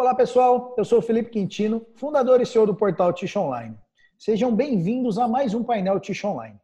[0.00, 3.76] Olá pessoal, eu sou Felipe Quintino, fundador e CEO do portal Tish Online.
[4.18, 6.58] Sejam bem-vindos a mais um painel Tish Online.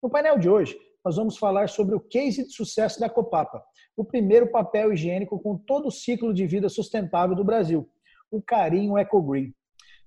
[0.00, 3.60] No painel de hoje, nós vamos falar sobre o case de sucesso da Copapa,
[3.96, 7.90] o primeiro papel higiênico com todo o ciclo de vida sustentável do Brasil,
[8.30, 9.52] o Carinho Eco Green.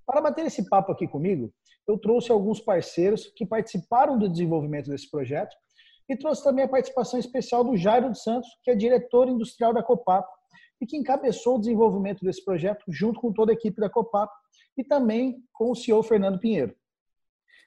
[0.06, 1.52] Para bater esse papo aqui comigo,
[1.86, 5.54] eu trouxe alguns parceiros que participaram do desenvolvimento desse projeto
[6.08, 9.84] e trouxe também a participação especial do Jairo dos Santos, que é diretor industrial da
[9.84, 10.39] Copapa
[10.82, 14.32] e que encabeçou o desenvolvimento desse projeto junto com toda a equipe da Copap
[14.78, 16.76] e também com o CEO Fernando Pinheiro.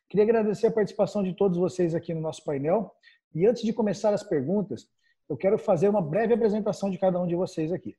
[0.08, 2.94] Queria agradecer a participação de todos vocês aqui no nosso painel
[3.34, 4.86] e antes de começar as perguntas,
[5.28, 7.96] eu quero fazer uma breve apresentação de cada um de vocês aqui.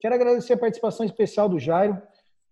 [0.00, 2.00] Quero agradecer a participação especial do Jairo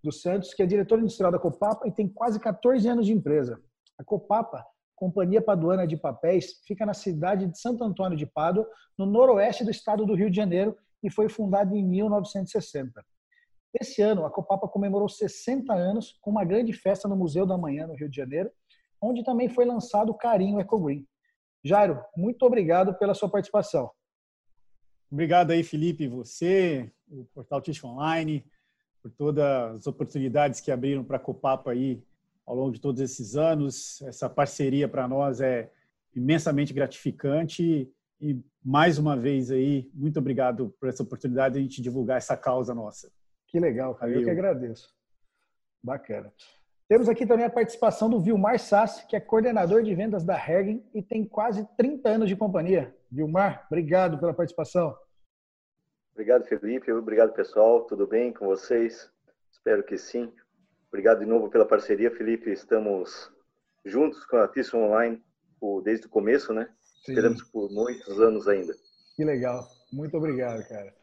[0.03, 3.63] dos Santos, que é diretor industrial da Copapa e tem quase 14 anos de empresa.
[3.99, 9.07] A Copapa, Companhia Paduana de Papéis, fica na cidade de Santo Antônio de Pádua, no
[9.07, 13.05] noroeste do estado do Rio de Janeiro, e foi fundada em 1960.
[13.81, 17.87] Esse ano, a Copapa comemorou 60 anos com uma grande festa no Museu da Manhã,
[17.87, 18.51] no Rio de Janeiro,
[19.01, 21.07] onde também foi lançado o Carinho EcoGreen.
[21.65, 23.91] Jairo, muito obrigado pela sua participação.
[25.11, 28.45] Obrigado aí, Felipe, você, o Portal Tish Online,
[29.03, 32.03] por todas as oportunidades que abriram para a Copapa aí
[32.47, 34.01] ao longo de todos esses anos.
[34.03, 35.71] Essa parceria para nós é
[36.15, 37.91] imensamente gratificante
[38.23, 42.37] e mais uma vez aí, muito obrigado por essa oportunidade de a gente divulgar essa
[42.37, 43.11] causa nossa.
[43.49, 44.13] Que legal, cara.
[44.13, 44.95] Eu que agradeço.
[45.83, 46.33] Bacana.
[46.89, 50.89] Temos aqui também a participação do Vilmar Sassi, que é coordenador de vendas da Hergen
[50.95, 52.95] e tem quase 30 anos de companhia.
[53.11, 54.97] Vilmar, obrigado pela participação.
[56.13, 56.93] Obrigado, Felipe.
[56.93, 57.85] Obrigado, pessoal.
[57.87, 59.11] Tudo bem com vocês?
[59.51, 60.33] Espero que sim.
[60.89, 62.53] Obrigado de novo pela parceria, Felipe.
[62.53, 63.33] Estamos
[63.85, 65.21] juntos com a Tisson Online
[65.83, 66.69] desde o começo, né?
[67.05, 67.13] Sim.
[67.13, 68.75] Esperamos por muitos anos ainda.
[69.17, 69.67] Que legal.
[69.93, 70.95] Muito obrigado, cara.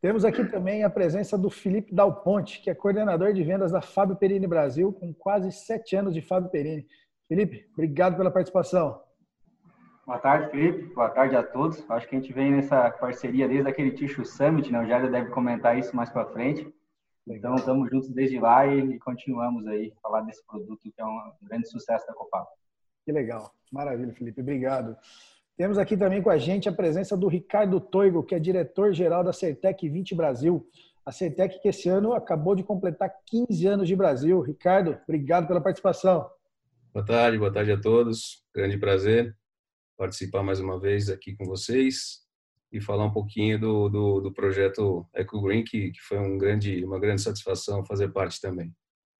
[0.00, 3.80] Temos aqui também a presença do Felipe Dal Ponte, que é coordenador de vendas da
[3.80, 6.86] Fábio Perini Brasil, com quase sete anos de Fábio Perini.
[7.28, 9.02] Felipe, obrigado pela participação.
[10.06, 10.94] Boa tarde, Felipe.
[10.94, 11.84] Boa tarde a todos.
[11.90, 14.80] Acho que a gente vem nessa parceria desde aquele Ticho Summit, né?
[14.80, 16.72] O Jair deve comentar isso mais para frente.
[17.26, 21.32] Então, estamos juntos desde lá e, continuamos aí a falar desse produto que é um
[21.42, 22.46] grande sucesso da Copa.
[23.06, 23.54] Que legal.
[23.72, 24.40] Maravilha, Felipe.
[24.40, 24.96] Obrigado.
[25.56, 29.32] Temos aqui também com a gente a presença do Ricardo Toigo, que é diretor-geral da
[29.32, 30.68] Certec 20 Brasil.
[31.04, 34.40] A Certec que esse ano acabou de completar 15 anos de Brasil.
[34.40, 36.28] Ricardo, obrigado pela participação.
[36.92, 38.44] Boa tarde, boa tarde a todos.
[38.52, 39.36] Grande prazer
[39.96, 42.26] participar mais uma vez aqui com vocês
[42.72, 46.84] e falar um pouquinho do, do, do projeto Eco Green, que, que foi um grande,
[46.84, 48.74] uma grande satisfação fazer parte também.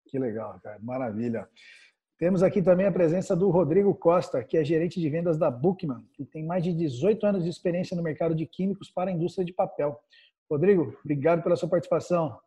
[0.09, 0.79] Que legal, cara.
[0.83, 1.49] Maravilha.
[2.19, 6.03] Temos aqui também a presença do Rodrigo Costa, que é gerente de vendas da Bookman,
[6.15, 9.45] que tem mais de 18 anos de experiência no mercado de químicos para a indústria
[9.45, 10.01] de papel.
[10.51, 12.39] Rodrigo, obrigado pela sua participação.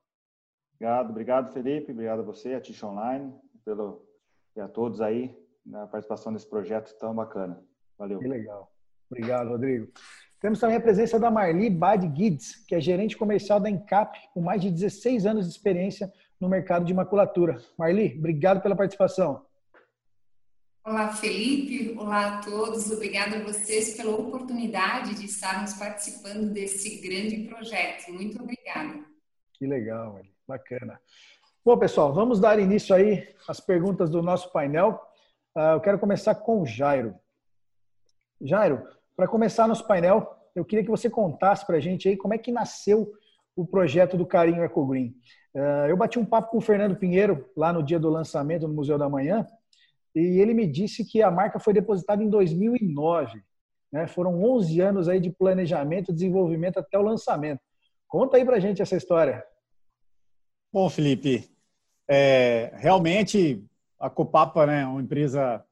[0.74, 3.31] Obrigado, obrigado Felipe, obrigado a você, a Tish Online,
[3.63, 4.03] pelo,
[4.56, 7.62] e a todos aí na participação nesse projeto tão bacana.
[7.96, 8.18] Valeu.
[8.18, 8.72] Que legal.
[9.12, 9.88] Obrigado, Rodrigo.
[10.40, 14.41] Temos também a presença da Marli Bad Guides, que é gerente comercial da Encap, com
[14.41, 17.57] mais de 16 anos de experiência no mercado de maculatura.
[17.78, 19.46] Marli, obrigado pela participação.
[20.85, 21.94] Olá, Felipe.
[22.00, 22.90] Olá a todos.
[22.90, 28.12] Obrigada a vocês pela oportunidade de estarmos participando desse grande projeto.
[28.12, 29.03] Muito obrigada.
[29.53, 31.00] Que legal, bacana.
[31.66, 35.00] Bom, pessoal, vamos dar início aí às perguntas do nosso painel.
[35.53, 37.13] Ah, eu quero começar com o Jairo.
[38.41, 38.81] Jairo,
[39.18, 42.38] para começar nosso painel, eu queria que você contasse para a gente aí como é
[42.38, 43.12] que nasceu
[43.53, 45.13] o projeto do Carinho EcoGreen.
[45.53, 48.73] Ah, eu bati um papo com o Fernando Pinheiro lá no dia do lançamento no
[48.73, 49.45] Museu da Manhã
[50.15, 53.41] e ele me disse que a marca foi depositada em 2009.
[53.91, 54.07] Né?
[54.07, 57.61] Foram 11 anos aí de planejamento, desenvolvimento até o lançamento.
[58.07, 59.43] Conta aí para gente essa história.
[60.71, 61.49] Bom, Felipe,
[62.07, 63.63] é, realmente
[63.99, 65.63] a Copapa né, uma empresa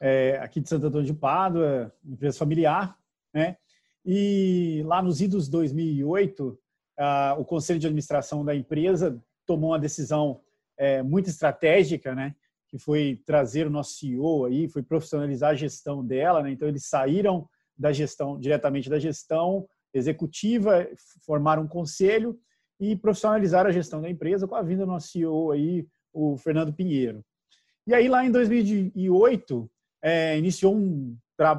[0.00, 2.98] é, aqui de Santo Antônio de Pádua, empresa familiar,
[3.32, 3.56] né?
[4.04, 6.58] E lá nos idos 2008,
[6.98, 10.40] a, o conselho de administração da empresa tomou uma decisão
[10.76, 12.34] é, muito estratégica, né?
[12.72, 16.52] Que foi trazer o nosso CEO aí, foi profissionalizar a gestão dela, né?
[16.52, 17.46] Então eles saíram
[17.76, 20.88] da gestão diretamente da gestão executiva,
[21.26, 22.34] formaram um conselho
[22.80, 26.72] e profissionalizaram a gestão da empresa com a vinda do nosso CEO aí, o Fernando
[26.72, 27.22] Pinheiro.
[27.86, 29.70] E aí lá em 2008
[30.02, 31.14] é, iniciou um,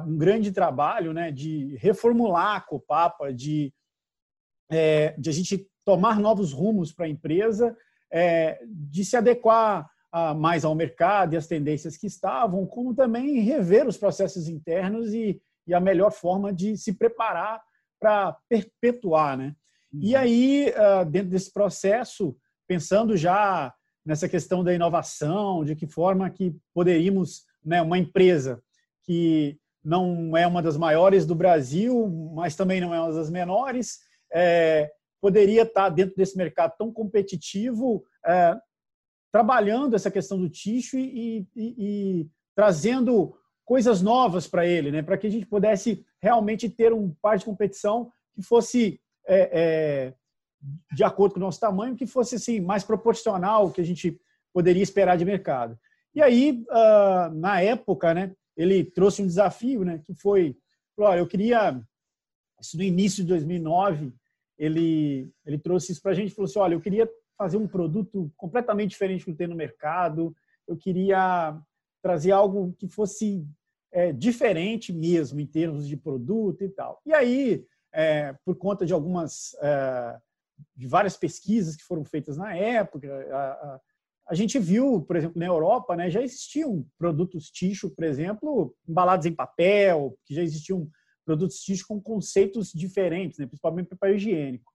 [0.08, 3.72] um, grande trabalho, né, de reformular a Copapa, de
[4.68, 7.76] é, de a gente tomar novos rumos para a empresa,
[8.12, 9.88] é, de se adequar
[10.36, 15.40] mais ao mercado e as tendências que estavam, como também rever os processos internos e,
[15.66, 17.60] e a melhor forma de se preparar
[17.98, 19.54] para perpetuar, né?
[19.92, 23.72] E aí, uh, dentro desse processo, pensando já
[24.04, 28.62] nessa questão da inovação, de que forma que poderíamos, né, uma empresa
[29.02, 34.00] que não é uma das maiores do Brasil, mas também não é uma das menores,
[34.32, 34.90] é,
[35.20, 38.56] poderia estar dentro desse mercado tão competitivo, é,
[39.34, 45.02] trabalhando essa questão do ticho e, e, e trazendo coisas novas para ele, né?
[45.02, 50.14] para que a gente pudesse realmente ter um par de competição que fosse é, é,
[50.92, 54.16] de acordo com o nosso tamanho, que fosse assim mais proporcional que a gente
[54.52, 55.76] poderia esperar de mercado.
[56.14, 60.56] E aí, uh, na época, né, ele trouxe um desafio, né, que foi,
[60.96, 61.82] olha, eu queria,
[62.60, 64.14] isso no início de 2009,
[64.56, 68.32] ele, ele trouxe isso para a gente falou assim: olha, eu queria fazer um produto
[68.36, 70.34] completamente diferente do que tem no mercado,
[70.66, 71.58] eu queria
[72.02, 73.46] trazer algo que fosse
[73.92, 77.00] é, diferente mesmo em termos de produto e tal.
[77.06, 80.18] E aí, é, por conta de algumas, é,
[80.76, 83.80] de várias pesquisas que foram feitas na época, a, a,
[84.28, 89.26] a, gente viu, por exemplo, na Europa, né, já existiam produtos ticho, por exemplo, embalados
[89.26, 90.90] em papel, que já existiam
[91.24, 93.46] produtos ticho com conceitos diferentes, né?
[93.46, 94.73] principalmente papel higiênico.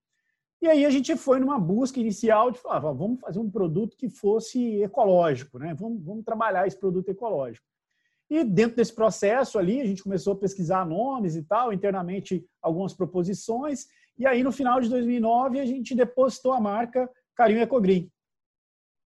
[0.61, 4.09] E aí a gente foi numa busca inicial de falar, vamos fazer um produto que
[4.09, 5.73] fosse ecológico, né?
[5.73, 7.65] vamos, vamos trabalhar esse produto ecológico.
[8.29, 12.93] E dentro desse processo ali, a gente começou a pesquisar nomes e tal, internamente algumas
[12.93, 18.11] proposições, e aí no final de 2009 a gente depositou a marca Carinho Ecogreen.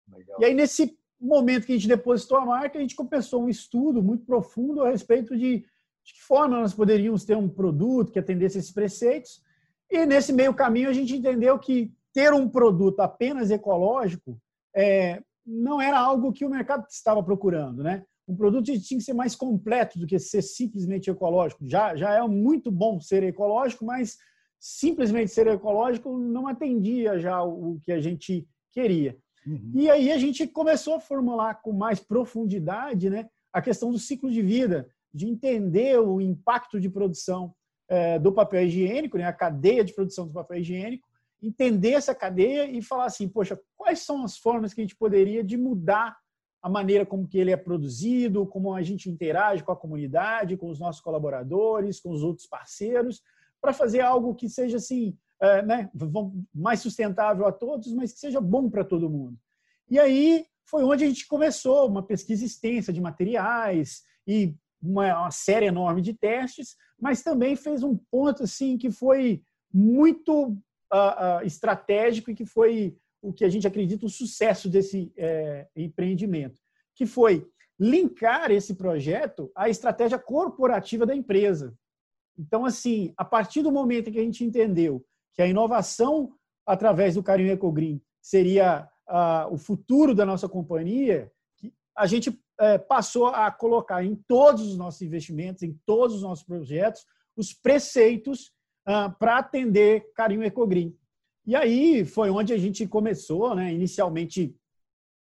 [0.09, 0.41] Legal.
[0.41, 4.01] E aí nesse momento que a gente depositou a marca, a gente começou um estudo
[4.01, 5.65] muito profundo a respeito de
[6.03, 9.41] de que forma nós poderíamos ter um produto que atendesse esses preceitos.
[9.91, 14.39] E nesse meio caminho a gente entendeu que ter um produto apenas ecológico
[14.75, 18.03] é, não era algo que o mercado estava procurando, né?
[18.27, 21.67] Um produto tinha que ser mais completo do que ser simplesmente ecológico.
[21.67, 24.17] Já, já é muito bom ser ecológico, mas
[24.59, 29.17] simplesmente ser ecológico não atendia já o que a gente queria.
[29.45, 29.71] Uhum.
[29.73, 34.31] E aí a gente começou a formular com mais profundidade né, a questão do ciclo
[34.31, 37.53] de vida de entender o impacto de produção
[37.91, 41.05] é, do papel higiênico, né, a cadeia de produção do papel higiênico,
[41.43, 45.43] entender essa cadeia e falar assim, poxa, quais são as formas que a gente poderia
[45.43, 46.17] de mudar
[46.61, 50.69] a maneira como que ele é produzido, como a gente interage com a comunidade, com
[50.69, 53.21] os nossos colaboradores, com os outros parceiros,
[53.59, 55.89] para fazer algo que seja assim, é, né,
[56.55, 59.37] mais sustentável a todos, mas que seja bom para todo mundo.
[59.89, 65.31] E aí foi onde a gente começou uma pesquisa extensa de materiais e uma, uma
[65.31, 69.41] série enorme de testes, mas também fez um ponto assim que foi
[69.73, 75.13] muito uh, uh, estratégico e que foi o que a gente acredita o sucesso desse
[75.15, 76.59] é, empreendimento,
[76.95, 77.47] que foi
[77.79, 81.73] linkar esse projeto à estratégia corporativa da empresa.
[82.37, 86.33] Então, assim, a partir do momento que a gente entendeu que a inovação
[86.65, 91.31] através do Carinho Ecogreen seria uh, o futuro da nossa companhia,
[91.95, 92.31] a gente
[92.87, 97.05] passou a colocar em todos os nossos investimentos, em todos os nossos projetos,
[97.35, 98.51] os preceitos
[98.85, 100.95] ah, para atender Carinho Ecogreen.
[101.45, 104.55] E aí foi onde a gente começou, né, inicialmente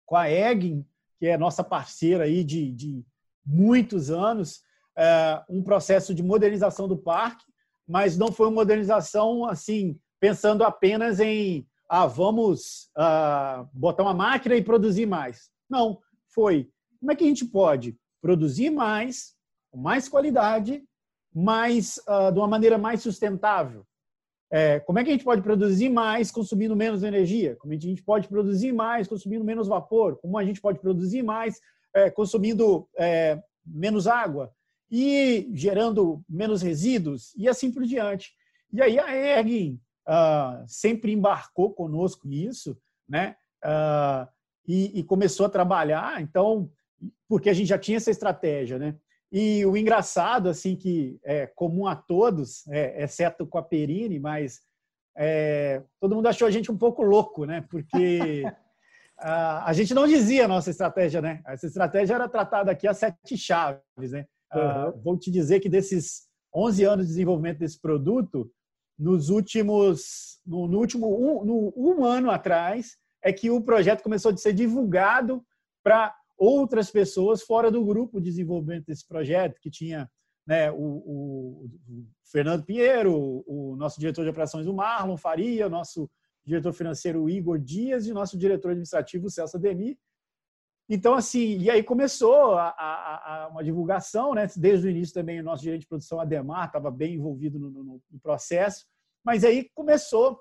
[0.04, 0.84] com a Egin,
[1.18, 3.04] que é nossa parceira aí de, de
[3.44, 4.62] muitos anos,
[4.96, 7.44] é, um processo de modernização do parque,
[7.86, 14.56] mas não foi uma modernização assim pensando apenas em ah, vamos ah, botar uma máquina
[14.56, 15.50] e produzir mais.
[15.68, 19.34] Não, foi como é que a gente pode produzir mais,
[19.70, 20.82] com mais qualidade,
[21.34, 23.86] mais, uh, de uma maneira mais sustentável?
[24.50, 27.56] É, como é que a gente pode produzir mais consumindo menos energia?
[27.56, 30.16] Como a gente pode produzir mais consumindo menos vapor?
[30.18, 31.60] Como a gente pode produzir mais
[31.94, 34.52] é, consumindo é, menos água?
[34.88, 37.34] E gerando menos resíduos?
[37.36, 38.32] E assim por diante.
[38.72, 43.36] E aí a Ergin uh, sempre embarcou conosco nisso, né?
[43.64, 44.28] Uh,
[44.68, 46.20] e, e, começou a trabalhar.
[46.20, 46.70] Então,
[47.28, 48.96] porque a gente já tinha essa estratégia, né?
[49.30, 54.60] E o engraçado, assim, que é comum a todos, é, exceto com a Perini, mas
[55.16, 57.64] é, todo mundo achou a gente um pouco louco, né?
[57.68, 58.44] Porque
[59.18, 61.42] a, a, gente não dizia a nossa estratégia, né?
[61.46, 64.26] Essa estratégia era tratada aqui a sete chaves, né?
[64.54, 65.02] Uhum.
[65.02, 68.50] vou te dizer que desses 11 anos de desenvolvimento desse produto,
[68.98, 74.32] nos últimos, no, no último um, no, um ano atrás, é que o projeto começou
[74.32, 75.44] a ser divulgado
[75.82, 80.10] para outras pessoas fora do grupo de desenvolvimento desse projeto, que tinha
[80.46, 85.70] né, o, o, o, Fernando Pinheiro, o nosso diretor de operações, o Marlon Faria, o
[85.70, 86.10] nosso
[86.44, 89.98] diretor financeiro, o Igor Dias, e o nosso diretor administrativo, o Celso Ademir.
[90.88, 94.46] Então, assim, e aí começou a, a, a, uma divulgação, né?
[94.56, 98.02] Desde o início também o nosso gerente de produção, Ademar, estava bem envolvido no, no,
[98.08, 98.86] no processo,
[99.24, 100.40] mas aí começou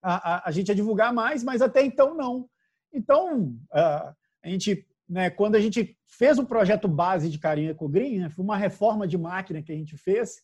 [0.00, 2.48] a, a, a gente a divulgar mais, mas até então não.
[2.92, 4.14] Então, a
[4.44, 8.56] gente, né, quando a gente fez o projeto base de Carinho EcoGreen, né, foi uma
[8.56, 10.36] reforma de máquina que a gente fez,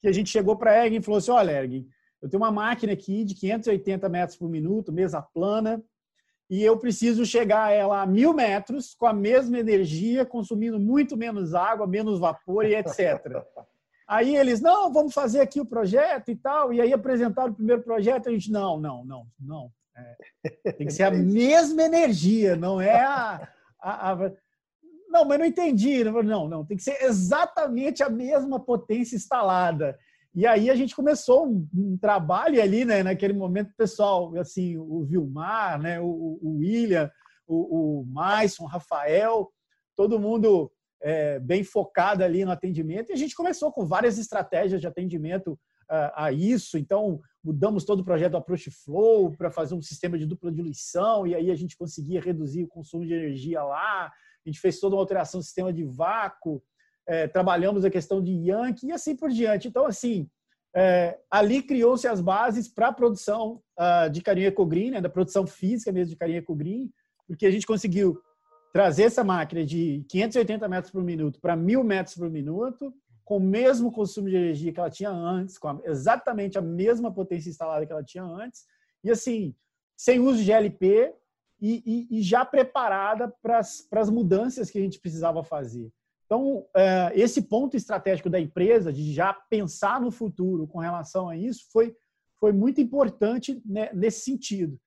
[0.00, 1.86] que a gente chegou para a Ergin e falou assim, olha, Ergin,
[2.20, 5.82] eu tenho uma máquina aqui de 580 metros por minuto, mesa plana,
[6.50, 11.16] e eu preciso chegar a ela a mil metros com a mesma energia, consumindo muito
[11.16, 13.20] menos água, menos vapor e etc.
[14.06, 16.70] Aí eles, não, vamos fazer aqui o projeto e tal.
[16.70, 19.72] E aí apresentaram o primeiro projeto, a gente, não, não, não, não.
[19.96, 23.48] É, tem que ser a mesma energia, não é a,
[23.82, 24.16] a, a,
[25.08, 26.04] Não, mas não entendi.
[26.04, 29.98] Não, não, tem que ser exatamente a mesma potência instalada.
[30.34, 35.04] E aí a gente começou um, um trabalho ali, né, naquele momento, pessoal, assim, o
[35.04, 37.10] Vilmar, né, o, o William,
[37.46, 39.52] o, o Maison, o Rafael,
[39.94, 40.72] todo mundo
[41.02, 43.10] é, bem focado ali no atendimento.
[43.10, 45.58] E a gente começou com várias estratégias de atendimento
[45.88, 46.78] a, a isso.
[46.78, 51.26] Então, mudamos todo o projeto do Approach Flow para fazer um sistema de dupla diluição,
[51.26, 54.06] e aí a gente conseguia reduzir o consumo de energia lá.
[54.06, 56.62] A gente fez toda uma alteração do sistema de vácuo
[57.06, 59.68] é, trabalhamos a questão de Yankee e assim por diante.
[59.68, 60.28] Então, assim,
[60.74, 65.46] é, ali criou-se as bases para a produção uh, de carinha ecogreen, né, da produção
[65.46, 66.90] física mesmo de carinha ecogreen,
[67.26, 68.20] porque a gente conseguiu
[68.72, 72.94] trazer essa máquina de 580 metros por minuto para 1.000 metros por minuto,
[73.24, 77.12] com o mesmo consumo de energia que ela tinha antes, com a, exatamente a mesma
[77.12, 78.64] potência instalada que ela tinha antes,
[79.04, 79.54] e assim,
[79.96, 81.14] sem uso de LP
[81.60, 85.90] e, e, e já preparada para as mudanças que a gente precisava fazer.
[86.26, 91.36] Então, é, esse ponto estratégico da empresa, de já pensar no futuro com relação a
[91.36, 91.94] isso, foi,
[92.40, 94.80] foi muito importante né, nesse sentido.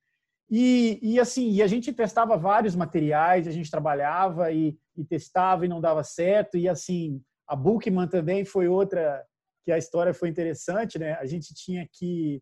[0.49, 5.65] E, e, assim, e a gente testava vários materiais, a gente trabalhava e, e, testava
[5.65, 6.57] e não dava certo.
[6.57, 9.25] E assim, a Bookman também foi outra
[9.63, 11.13] que a história foi interessante, né?
[11.13, 12.41] A gente tinha aqui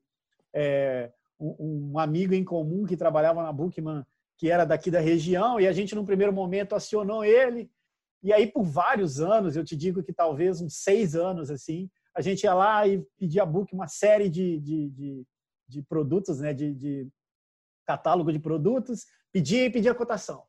[0.54, 4.06] é, um, um, amigo em comum que trabalhava na Bookman,
[4.38, 7.70] que era daqui da região, e a gente, no primeiro momento, acionou ele
[8.24, 12.22] e aí, por vários anos, eu te digo que talvez uns seis anos, assim, a
[12.22, 15.28] gente ia lá e pedia a Book uma série de, de, de,
[15.68, 17.10] de produtos, né, de, de,
[17.86, 20.42] catálogo de produtos, pedia e pedia cotação.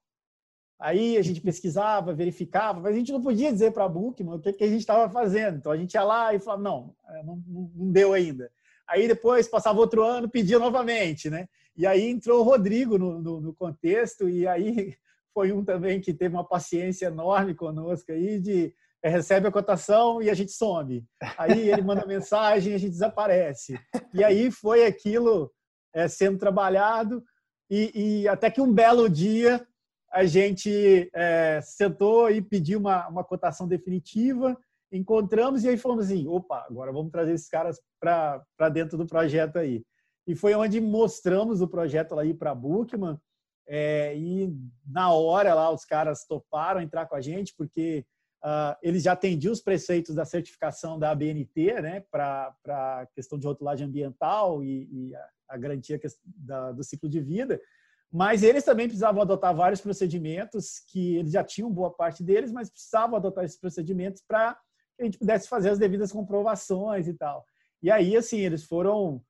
[0.78, 4.40] Aí a gente pesquisava, verificava, mas a gente não podia dizer para a Bookman o
[4.40, 5.58] que, que a gente estava fazendo.
[5.58, 8.50] Então a gente ia lá e falava, não, é, não, não deu ainda.
[8.86, 11.48] Aí depois passava outro ano, pedia novamente, né?
[11.76, 14.94] E aí entrou o Rodrigo no, no, no contexto e aí
[15.32, 20.22] foi um também que teve uma paciência enorme conosco aí de é, recebe a cotação
[20.22, 21.04] e a gente some.
[21.36, 23.78] Aí ele manda mensagem e a gente desaparece.
[24.14, 25.52] E aí foi aquilo
[25.92, 27.22] é, sendo trabalhado
[27.70, 29.66] e, e, até que um belo dia
[30.14, 34.56] a gente é, sentou e pediu uma, uma cotação definitiva,
[34.92, 39.58] encontramos e aí falamos assim, opa, agora vamos trazer esses caras para dentro do projeto
[39.58, 39.84] aí.
[40.24, 43.18] E foi onde mostramos o projeto lá para a Bookman,
[43.66, 44.54] é, e
[44.86, 48.06] na hora lá os caras toparam entrar com a gente, porque
[48.44, 53.48] uh, eles já atendiam os preceitos da certificação da ABNT, né, para a questão de
[53.48, 57.60] rotulagem ambiental e, e a, a, garantia da, do ciclo de vida.
[58.14, 62.70] Mas eles também precisavam adotar vários procedimentos, que eles já tinham boa parte deles, mas
[62.70, 64.54] precisavam adotar esses procedimentos para
[64.96, 67.44] que a gente pudesse fazer as devidas comprovações e tal.
[67.82, 69.20] E aí, assim, eles foram.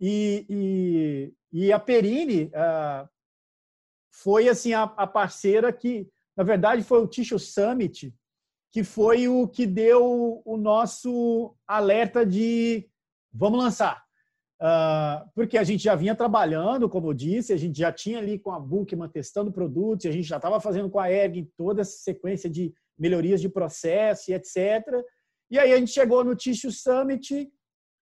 [0.00, 3.08] E, e, e a Perini, uh,
[4.10, 8.12] foi assim a, a parceira que, na verdade, foi o Tissue Summit,
[8.72, 12.90] que foi o que deu o nosso alerta de
[13.32, 14.03] vamos lançar.
[14.60, 18.38] Uh, porque a gente já vinha trabalhando, como eu disse, a gente já tinha ali
[18.38, 21.98] com a Bookman testando produtos, a gente já estava fazendo com a Erg toda essa
[21.98, 24.82] sequência de melhorias de processo e etc.
[25.50, 27.50] E aí a gente chegou no Tissue Summit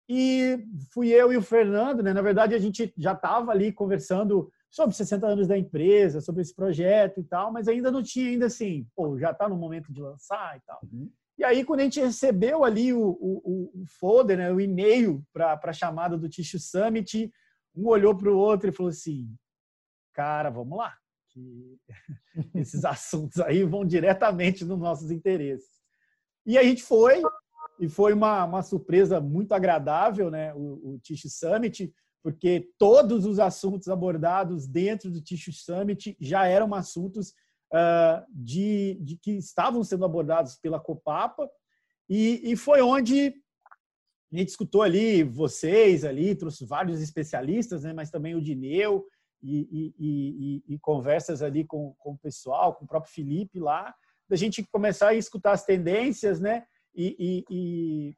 [0.08, 0.58] e
[0.92, 2.12] fui eu e o Fernando, né?
[2.12, 6.54] Na verdade, a gente já estava ali conversando sobre 60 anos da empresa, sobre esse
[6.54, 10.00] projeto e tal, mas ainda não tinha ainda assim, pô, já está no momento de
[10.00, 10.80] lançar e tal.
[10.84, 11.10] Uhum.
[11.42, 15.58] E aí, quando a gente recebeu ali o, o, o folder, né, o e-mail para
[15.60, 17.32] a chamada do Tissue Summit,
[17.74, 19.28] um olhou para o outro e falou assim,
[20.14, 20.94] cara, vamos lá,
[21.30, 21.80] que
[22.54, 25.68] esses assuntos aí vão diretamente nos nossos interesses.
[26.46, 27.20] E a gente foi,
[27.80, 33.40] e foi uma, uma surpresa muito agradável, né, o, o Tissue Summit, porque todos os
[33.40, 37.34] assuntos abordados dentro do Tissue Summit já eram assuntos
[38.28, 41.48] de, de, que estavam sendo abordados pela Copapa.
[42.08, 43.34] E, e, foi onde
[44.32, 49.06] a gente escutou ali vocês ali, trouxe vários especialistas, né, mas também o Dineu
[49.42, 53.94] e, e, e conversas ali com, com o pessoal, com o próprio Felipe lá,
[54.28, 56.64] da gente começar a escutar as tendências, né,
[56.94, 58.14] e,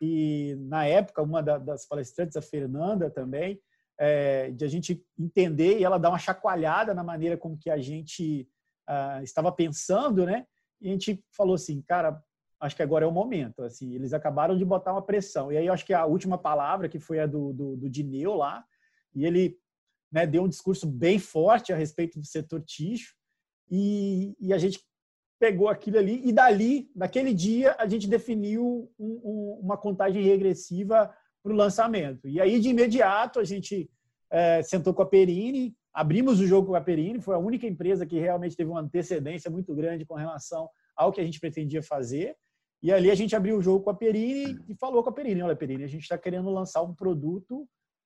[0.00, 3.60] e, na época, uma das palestrantes, a Fernanda também,
[3.98, 7.78] é, de a gente entender e ela dar uma chacoalhada na maneira como que a
[7.78, 8.48] gente
[8.88, 10.46] uh, estava pensando, né?
[10.80, 12.22] E a gente falou assim, cara,
[12.60, 13.62] acho que agora é o momento.
[13.62, 15.52] Assim, eles acabaram de botar uma pressão.
[15.52, 18.64] E aí acho que a última palavra, que foi a do, do, do Dineu lá,
[19.14, 19.58] e ele
[20.12, 23.14] né, deu um discurso bem forte a respeito do setor tixo,
[23.70, 24.80] e, e a gente
[25.38, 31.12] pegou aquilo ali, e dali, naquele dia, a gente definiu um, um, uma contagem regressiva
[31.42, 32.28] para o lançamento.
[32.28, 33.90] E aí, de imediato, a gente
[34.30, 38.04] é, sentou com a Perini, abrimos o jogo com a Perini, foi a única empresa
[38.04, 42.36] que realmente teve uma antecedência muito grande com relação ao que a gente pretendia fazer.
[42.82, 45.40] E ali a gente abriu o jogo com a Perini e falou com a Perini,
[45.40, 47.62] olha Perini, a gente está querendo lançar um produto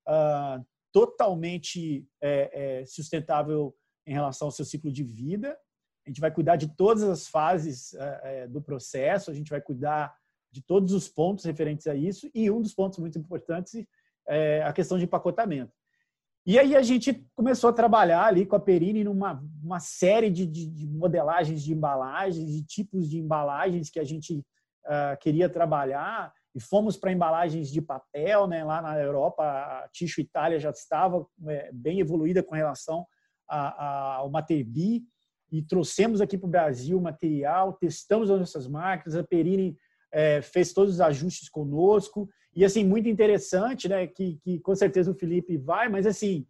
[0.07, 3.75] uh, totalmente é, é, sustentável
[4.07, 5.59] em relação ao seu ciclo de vida.
[6.07, 10.15] A gente vai cuidar de todas as fases uh, do processo, a gente vai cuidar
[10.53, 13.85] de todos os pontos referentes a isso, e um dos pontos muito importantes
[14.27, 15.73] é a questão de empacotamento.
[16.49, 20.47] E aí a gente começou a trabalhar ali com a Perini numa uma série de,
[20.47, 26.33] de, de modelagens de embalagens, de tipos de embalagens que a gente uh, queria trabalhar,
[26.55, 28.65] e fomos para embalagens de papel, né?
[28.65, 33.07] lá na Europa, a Ticho Itália já estava é, bem evoluída com relação
[33.47, 35.03] a, a, ao Materbi,
[35.53, 39.77] e trouxemos aqui para o Brasil o material, testamos as nossas máquinas, a Perini
[40.11, 42.27] é, fez todos os ajustes conosco.
[42.59, 44.09] E, assim, muito interessante, né?
[44.09, 46.45] Que, que com certeza o Felipe vai, mas, assim,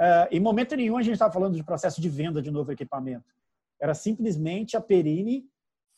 [0.00, 3.30] é, em momento nenhum a gente estava falando de processo de venda de novo equipamento.
[3.78, 5.44] Era simplesmente a Perini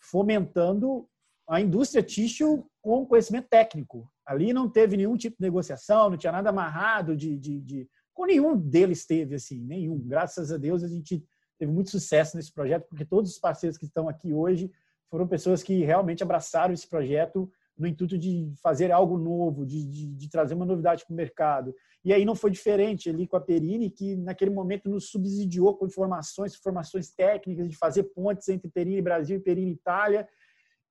[0.00, 1.08] fomentando
[1.49, 4.11] a indústria tixo com conhecimento técnico.
[4.26, 7.88] Ali não teve nenhum tipo de negociação, não tinha nada amarrado de, de, de...
[8.12, 10.00] com nenhum deles teve assim, nenhum.
[10.00, 11.25] Graças a Deus a gente
[11.61, 14.68] teve muito sucesso nesse projeto, porque todos os parceiros que estão aqui hoje
[15.08, 20.07] foram pessoas que realmente abraçaram esse projeto no intuito de fazer algo novo, de, de,
[20.07, 21.75] de trazer uma novidade para o mercado.
[22.04, 25.87] E aí não foi diferente ali com a Perini, que naquele momento nos subsidiou com
[25.87, 30.29] informações, informações técnicas, de fazer pontes entre Perini Brasil e Perini Itália.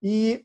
[0.01, 0.43] E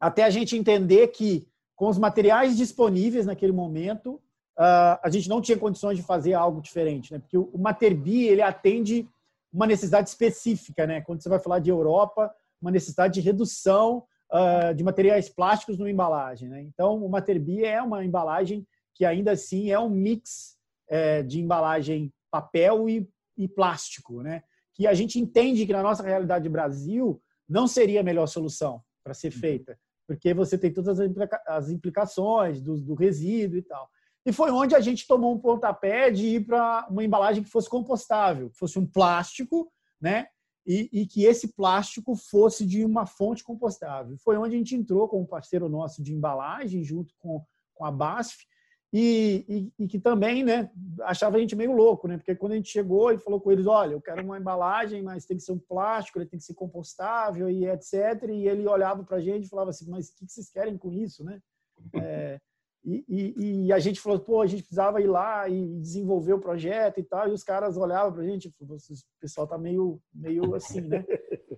[0.00, 4.20] até a gente entender que, com os materiais disponíveis naquele momento,
[4.56, 7.18] ah, a gente não tinha condições de fazer algo diferente, né?
[7.18, 9.08] Porque o Materbi ele atende
[9.52, 11.00] uma necessidade específica, né?
[11.00, 15.90] Quando você vai falar de Europa, uma necessidade de redução uh, de materiais plásticos numa
[15.90, 16.48] embalagem.
[16.48, 16.62] Né?
[16.62, 20.56] Então, o Materbi é uma embalagem que ainda assim é um mix
[20.88, 24.42] é, de embalagem papel e, e, plástico, né?
[24.74, 29.14] que a gente entende que na nossa realidade Brasil não seria a melhor solução para
[29.14, 30.98] ser feita, porque você tem todas
[31.46, 33.88] as implicações do, do resíduo e tal.
[34.24, 37.68] E foi onde a gente tomou um pontapé de ir para uma embalagem que fosse
[37.68, 40.28] compostável, que fosse um plástico, né?
[40.66, 44.16] E, e, que esse plástico fosse de uma fonte compostável.
[44.18, 47.44] Foi onde a gente entrou com um parceiro nosso de embalagem, junto com,
[47.74, 48.46] com a BASF,
[48.94, 50.70] e, e, e, que também né,
[51.02, 52.18] achava a gente meio louco, né?
[52.18, 55.24] porque quando a gente chegou e falou com eles, olha, eu quero uma embalagem, mas
[55.24, 57.94] tem que ser um plástico, ele tem que ser compostável e etc.
[58.28, 60.92] E ele olhava para a gente e falava assim, mas o que vocês querem com
[60.92, 61.24] isso?
[61.24, 61.40] Né?
[61.94, 62.38] É,
[62.84, 66.40] e, e, e, a gente falou, pô, a gente precisava ir lá e desenvolver o
[66.40, 67.28] projeto e tal.
[67.28, 68.78] E os caras olhavam para a gente, o
[69.20, 71.04] pessoal tá meio, meio assim, né?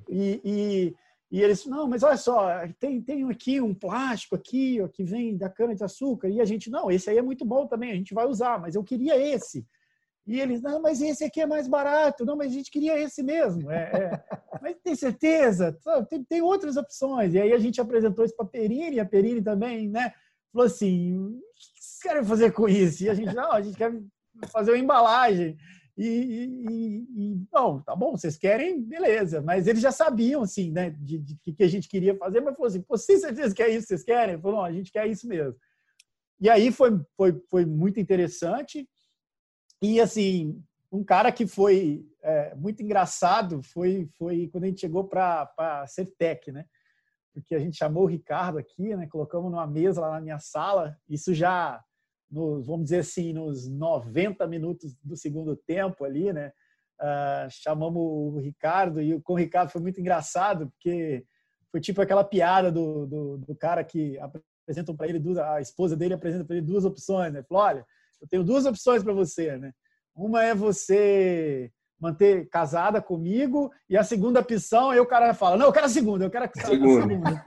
[0.08, 0.94] E, e,
[1.30, 5.36] e eles, não, mas olha só, tem, tem aqui um plástico aqui, ó, que vem
[5.36, 6.28] da cana de açúcar.
[6.28, 8.74] E a gente, não, esse aí é muito bom também, a gente vai usar, mas
[8.74, 9.66] eu queria esse.
[10.26, 12.24] E eles, não, mas esse aqui é mais barato.
[12.24, 13.70] Não, mas a gente queria esse mesmo.
[13.70, 14.24] É, é.
[14.62, 15.76] Mas tem certeza?
[16.08, 17.34] Tem, tem outras opções.
[17.34, 20.14] E aí a gente apresentou isso para a Perini, a Perini também, né?
[20.54, 23.04] Falou assim: o que vocês querem fazer com isso?
[23.04, 23.92] E a gente, não, a gente quer
[24.50, 25.56] fazer uma embalagem.
[25.96, 29.42] E, e, e, bom, tá bom, vocês querem, beleza.
[29.42, 32.68] Mas eles já sabiam, assim, né, de, de que a gente queria fazer, mas falou
[32.68, 34.40] assim: sem certeza que é isso que vocês querem?
[34.40, 35.56] Falou, não, a gente quer isso mesmo.
[36.40, 38.88] E aí foi, foi, foi muito interessante.
[39.82, 45.04] E, assim, um cara que foi é, muito engraçado foi, foi quando a gente chegou
[45.04, 46.64] para a Certec, né?
[47.34, 49.08] Porque a gente chamou o Ricardo aqui, né?
[49.08, 50.96] Colocamos numa mesa lá na minha sala.
[51.08, 51.82] Isso já,
[52.30, 56.52] nos, vamos dizer assim, nos 90 minutos do segundo tempo ali, né?
[57.02, 61.26] Uh, chamamos o Ricardo e com o Ricardo foi muito engraçado, porque
[61.72, 65.96] foi tipo aquela piada do, do, do cara que apresentam para ele duas, a esposa
[65.96, 67.42] dele apresenta para ele duas opções, né?
[67.42, 67.86] Falou, olha,
[68.22, 69.72] eu tenho duas opções para você, né?
[70.14, 75.66] Uma é você manter casada comigo, e a segunda opção, aí o cara fala, não,
[75.66, 77.42] eu quero a segunda, eu quero a segunda.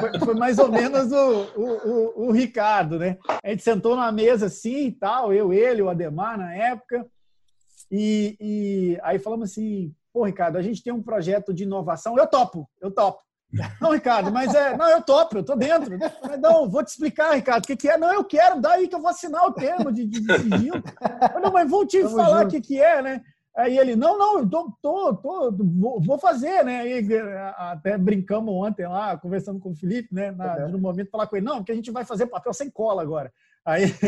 [0.00, 3.18] Foi, foi, mais ou menos o, o, o, o, Ricardo, né?
[3.42, 7.06] A gente sentou na mesa assim e tal, eu, ele, o Ademar na época,
[7.90, 12.26] e, e aí falamos assim, pô, Ricardo, a gente tem um projeto de inovação, eu
[12.26, 13.20] topo, eu topo.
[13.80, 14.76] Não, Ricardo, mas é.
[14.76, 15.96] Não, eu topo, eu tô dentro.
[16.40, 17.96] Não, vou te explicar, Ricardo, o que, que é.
[17.96, 20.82] Não, eu quero, daí que eu vou assinar o termo de, de, de sigilo.
[21.42, 23.22] Não, mas vou te Tamo falar o que, que é, né?
[23.56, 25.52] Aí ele, não, não, eu tô, tô, tô
[26.00, 26.80] vou fazer, né?
[26.80, 27.04] Aí,
[27.56, 30.30] até brincamos ontem lá, conversando com o Felipe, né?
[30.30, 30.72] Na, uhum.
[30.72, 33.32] No momento, falar com ele, não, porque a gente vai fazer papel sem cola agora.
[33.64, 33.86] Aí...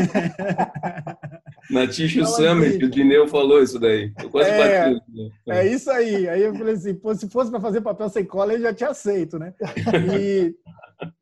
[1.68, 4.12] Na Ticho Summit, o Dineu falou isso daí.
[4.23, 5.03] Eu quase é, bati.
[5.12, 5.31] Né?
[5.49, 6.29] É isso aí.
[6.29, 8.90] Aí eu falei assim, pô, se fosse para fazer papel sem cola, ele já tinha
[8.90, 9.55] aceito, né?
[10.12, 10.55] E,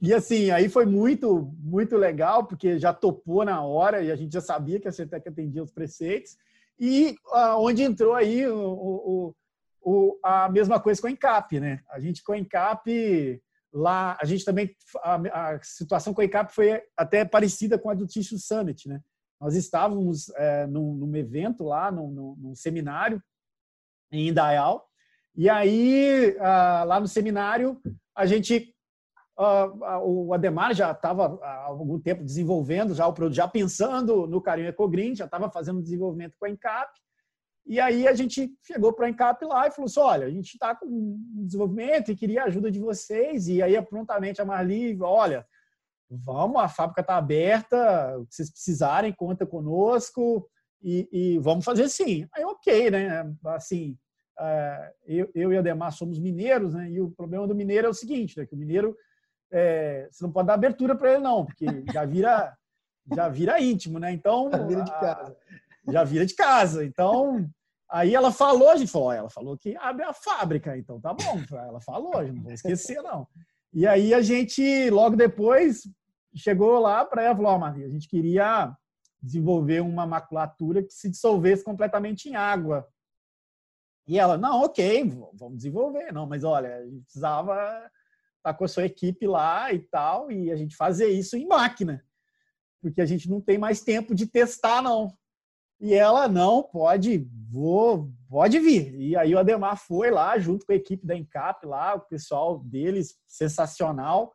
[0.01, 4.33] e assim, aí foi muito, muito legal, porque já topou na hora e a gente
[4.33, 6.37] já sabia que a CETEC atendia os preceitos.
[6.79, 9.35] E uh, onde entrou aí o, o,
[9.83, 11.81] o, a mesma coisa com a Encap, né?
[11.90, 13.40] A gente com a Encap
[13.72, 15.14] lá, a gente também a,
[15.55, 19.01] a, situação com a Encap foi até parecida com a do Tissue Summit, né?
[19.40, 23.22] Nós estávamos é, num, num, evento lá, num, num, num, seminário
[24.11, 24.88] em Indaial,
[25.35, 27.81] e aí uh, lá no seminário
[28.16, 28.74] a gente
[29.38, 34.40] uh, o Ademar já estava há algum tempo desenvolvendo já o produto, já pensando no
[34.40, 36.90] carinho EcoGreen, já estava fazendo desenvolvimento com a Encap.
[37.64, 40.55] E aí a gente chegou para a Encap lá e falou assim, olha, a gente
[40.55, 43.46] está com um desenvolvimento e queria a ajuda de vocês.
[43.46, 45.46] E aí prontamente a Marli, olha,
[46.10, 50.48] vamos, a fábrica está aberta, o que vocês precisarem, conta conosco
[50.82, 52.26] e, e, vamos fazer sim.
[52.32, 53.34] Aí ok, né?
[53.46, 53.96] Assim,
[54.38, 56.90] é, eu, eu e a Ademar somos mineiros, né?
[56.90, 58.46] E o problema do mineiro é o seguinte, né?
[58.46, 58.96] Que o mineiro
[59.50, 62.56] é, você não pode dar abertura para ele, não, porque já vira,
[63.14, 64.12] já vira íntimo, né?
[64.12, 64.50] Então.
[64.50, 65.36] Já vira de casa.
[65.88, 66.84] Já vira de casa.
[66.84, 67.48] Então,
[67.90, 71.42] aí ela falou, a gente falou, ela falou que abre a fábrica, então tá bom.
[71.50, 73.26] Ela falou, não vou esquecer, não.
[73.72, 75.82] E aí a gente, logo depois,
[76.34, 78.76] chegou lá para ela falou: Maria, a gente queria
[79.20, 82.86] desenvolver uma maculatura que se dissolvesse completamente em água.
[84.06, 86.12] E ela, não, ok, vamos desenvolver.
[86.12, 87.90] Não, mas olha, a gente precisava
[88.42, 92.02] tá com a sua equipe lá e tal, e a gente fazer isso em máquina,
[92.80, 95.12] porque a gente não tem mais tempo de testar, não.
[95.80, 98.94] E ela, não, pode, vou, pode vir.
[98.94, 102.58] E aí o Ademar foi lá, junto com a equipe da Encap lá, o pessoal
[102.58, 104.32] deles, sensacional,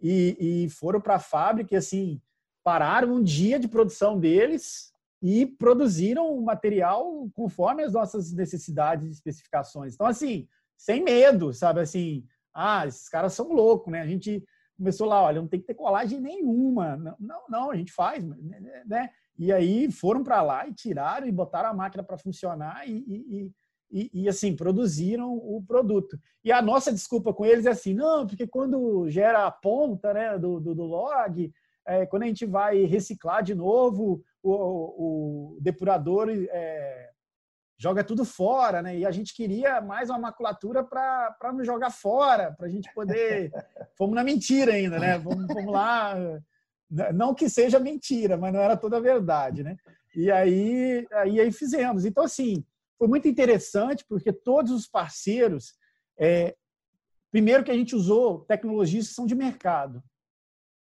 [0.00, 2.20] e, e foram para a fábrica e, assim,
[2.62, 9.10] pararam um dia de produção deles e produziram o material conforme as nossas necessidades e
[9.10, 9.94] especificações.
[9.94, 14.00] Então, assim, sem medo, sabe, assim, ah, esses caras são loucos, né?
[14.00, 14.44] A gente
[14.76, 16.96] começou lá, olha, não tem que ter colagem nenhuma.
[16.96, 18.36] Não, não, não a gente faz, né?
[18.86, 19.10] né?
[19.38, 23.52] E aí foram para lá e tiraram e botaram a máquina para funcionar e, e,
[23.90, 26.18] e, e, assim, produziram o produto.
[26.42, 30.38] E a nossa desculpa com eles é assim, não, porque quando gera a ponta né,
[30.38, 31.52] do, do, do log,
[31.86, 37.10] é, quando a gente vai reciclar de novo, o, o depurador é,
[37.78, 38.98] joga tudo fora, né?
[38.98, 43.50] E a gente queria mais uma maculatura para não jogar fora, para a gente poder.
[43.96, 45.18] Fomos na mentira ainda, né?
[45.18, 46.14] Vamos, vamos lá.
[47.12, 49.76] Não que seja mentira, mas não era toda a verdade, né?
[50.14, 52.04] E aí, aí, aí fizemos.
[52.04, 52.64] Então, assim,
[52.98, 55.74] foi muito interessante, porque todos os parceiros.
[56.18, 56.56] É,
[57.30, 60.02] primeiro que a gente usou tecnologias que são de mercado.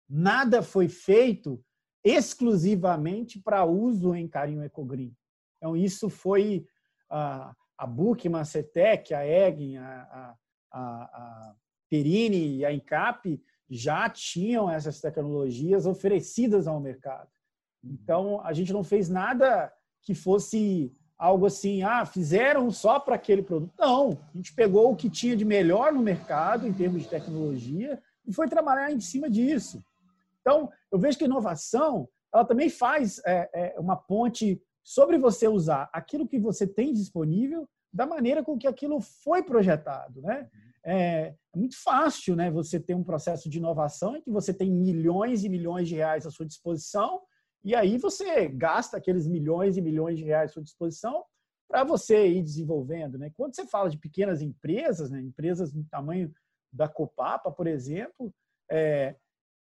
[0.08, 1.64] Nada foi feito
[2.04, 5.16] exclusivamente para uso em carinho ecogreen.
[5.58, 6.68] Então, isso foi
[7.10, 10.38] a, a Bookman, a CETEC, a Egin, a,
[10.72, 11.56] a, a
[11.90, 17.30] Perini e a Encap já tinham essas tecnologias oferecidas ao mercado.
[17.84, 23.42] Então, a gente não fez nada que fosse algo assim, ah, fizeram só para aquele
[23.42, 23.74] produto.
[23.78, 28.02] Não, a gente pegou o que tinha de melhor no mercado em termos de tecnologia
[28.28, 29.84] e foi trabalhar em cima disso.
[30.42, 35.48] Então, eu vejo que a inovação ela também faz é, é, uma ponte sobre você
[35.48, 40.50] usar aquilo que você tem disponível da maneira com que aquilo foi projetado, né?
[40.84, 42.52] É, é, muito fácil, né?
[42.52, 46.28] Você ter um processo de inovação em que você tem milhões e milhões de reais
[46.28, 47.22] à sua disposição
[47.66, 51.26] e aí você gasta aqueles milhões e milhões de reais à sua disposição
[51.68, 53.32] para você ir desenvolvendo, né?
[53.36, 55.20] Quando você fala de pequenas empresas, né?
[55.20, 56.32] Empresas do tamanho
[56.72, 58.34] da Copapa, por exemplo,
[58.70, 59.16] é,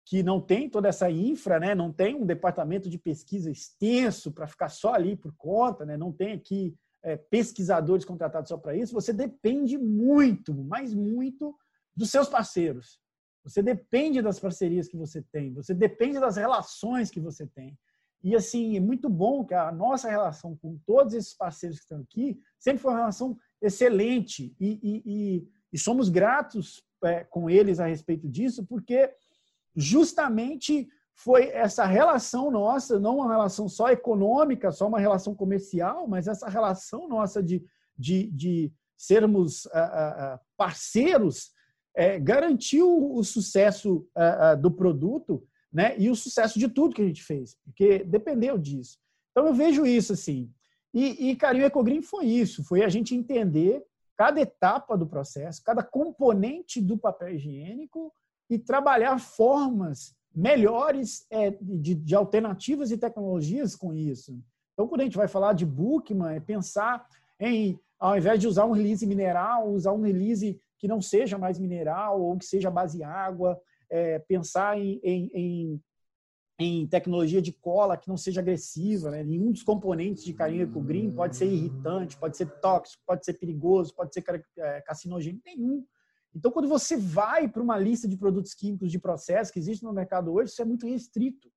[0.06, 1.74] que não tem toda essa infra, né?
[1.74, 5.96] não tem um departamento de pesquisa extenso para ficar só ali por conta, né?
[5.96, 11.54] não tem aqui é, pesquisadores contratados só para isso, você depende muito, mas muito
[11.94, 12.98] dos seus parceiros.
[13.44, 17.78] Você depende das parcerias que você tem, você depende das relações que você tem.
[18.22, 22.00] E assim, é muito bom que a nossa relação com todos esses parceiros que estão
[22.00, 24.54] aqui sempre foi uma relação excelente.
[24.60, 29.10] E, e, e, e somos gratos é, com eles a respeito disso, porque
[29.74, 36.26] justamente foi essa relação nossa, não uma relação só econômica, só uma relação comercial, mas
[36.26, 37.62] essa relação nossa de,
[37.96, 41.52] de, de sermos uh, uh, parceiros
[41.94, 47.02] é, garantiu o sucesso uh, uh, do produto né, e o sucesso de tudo que
[47.02, 48.98] a gente fez, porque dependeu disso.
[49.30, 50.50] Então eu vejo isso assim.
[50.92, 53.84] E, e Carinho Ecogreen foi isso, foi a gente entender
[54.16, 58.12] cada etapa do processo, cada componente do papel higiênico
[58.50, 64.38] e trabalhar formas melhores é, de, de, alternativas e tecnologias com isso.
[64.74, 67.06] Então, quando a gente vai falar de Bookman, é pensar
[67.38, 71.58] em, ao invés de usar um release mineral, usar um release que não seja mais
[71.58, 75.82] mineral ou que seja base água, é, pensar em, em, em,
[76.58, 79.10] em, tecnologia de cola que não seja agressiva.
[79.10, 79.24] Né?
[79.24, 83.34] Nenhum dos componentes de carinha com green pode ser irritante, pode ser tóxico, pode ser
[83.34, 84.24] perigoso, pode ser
[84.58, 85.84] é, carcinogênico, nenhum.
[86.34, 89.92] Então, quando você vai para uma lista de produtos químicos de processo que existe no
[89.92, 91.50] mercado hoje, isso é muito restrito.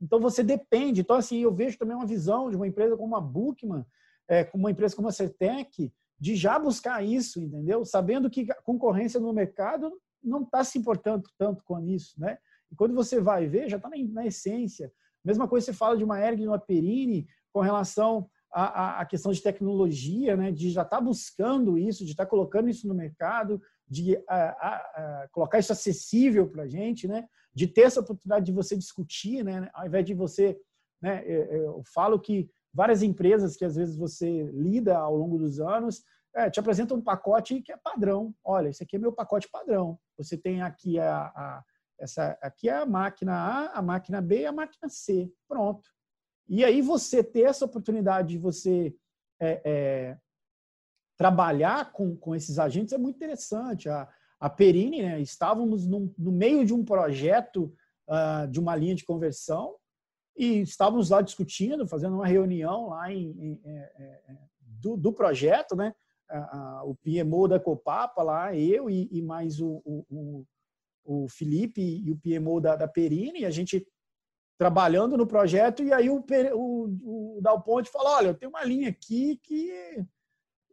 [0.00, 1.00] Então, você depende.
[1.00, 3.84] Então, assim, eu vejo também uma visão de uma empresa como a Bookman,
[4.28, 7.84] é, uma empresa como a Certec, de já buscar isso, entendeu?
[7.84, 12.38] Sabendo que a concorrência no mercado não está se importando tanto com isso, né?
[12.70, 14.92] E quando você vai ver, já está na, na, essência.
[15.24, 19.42] Mesma coisa você fala de uma Erg e uma Perini com relação à, questão de
[19.42, 20.50] tecnologia, né?
[20.50, 24.48] De já estar tá buscando isso, de estar tá colocando isso no mercado, de a,
[24.48, 27.26] a, colocar isso acessível para a gente, né?
[27.54, 29.68] De ter essa oportunidade de você discutir, né?
[29.74, 30.58] Ao invés de você,
[31.00, 31.24] né?
[31.26, 36.02] Eu falo que várias empresas que às vezes você lida ao longo dos anos
[36.34, 38.34] é, te apresentam um pacote que é padrão.
[38.42, 39.98] Olha, esse aqui é meu pacote padrão.
[40.16, 41.64] Você tem aqui a, a
[41.98, 45.30] essa aqui é a máquina A, a máquina B e a máquina C.
[45.46, 45.88] Pronto.
[46.48, 48.94] E aí você ter essa oportunidade de você
[49.40, 50.18] é, é,
[51.16, 53.88] trabalhar com, com esses agentes é muito interessante.
[53.88, 54.08] A,
[54.40, 57.72] a Perini, né, estávamos num, no meio de um projeto
[58.08, 59.76] uh, de uma linha de conversão
[60.36, 64.96] e estávamos lá discutindo, fazendo uma reunião lá em, em, em, é, é, é, do,
[64.96, 65.94] do, projeto, né?
[66.84, 70.44] O PMO da Copapa lá, eu e, e mais o, o,
[71.04, 73.86] o, Felipe e o PMO da, da Perini, a gente
[74.58, 78.64] trabalhando no projeto, e aí o, o, o Dal Ponte falou, olha, eu tenho uma
[78.64, 79.72] linha aqui que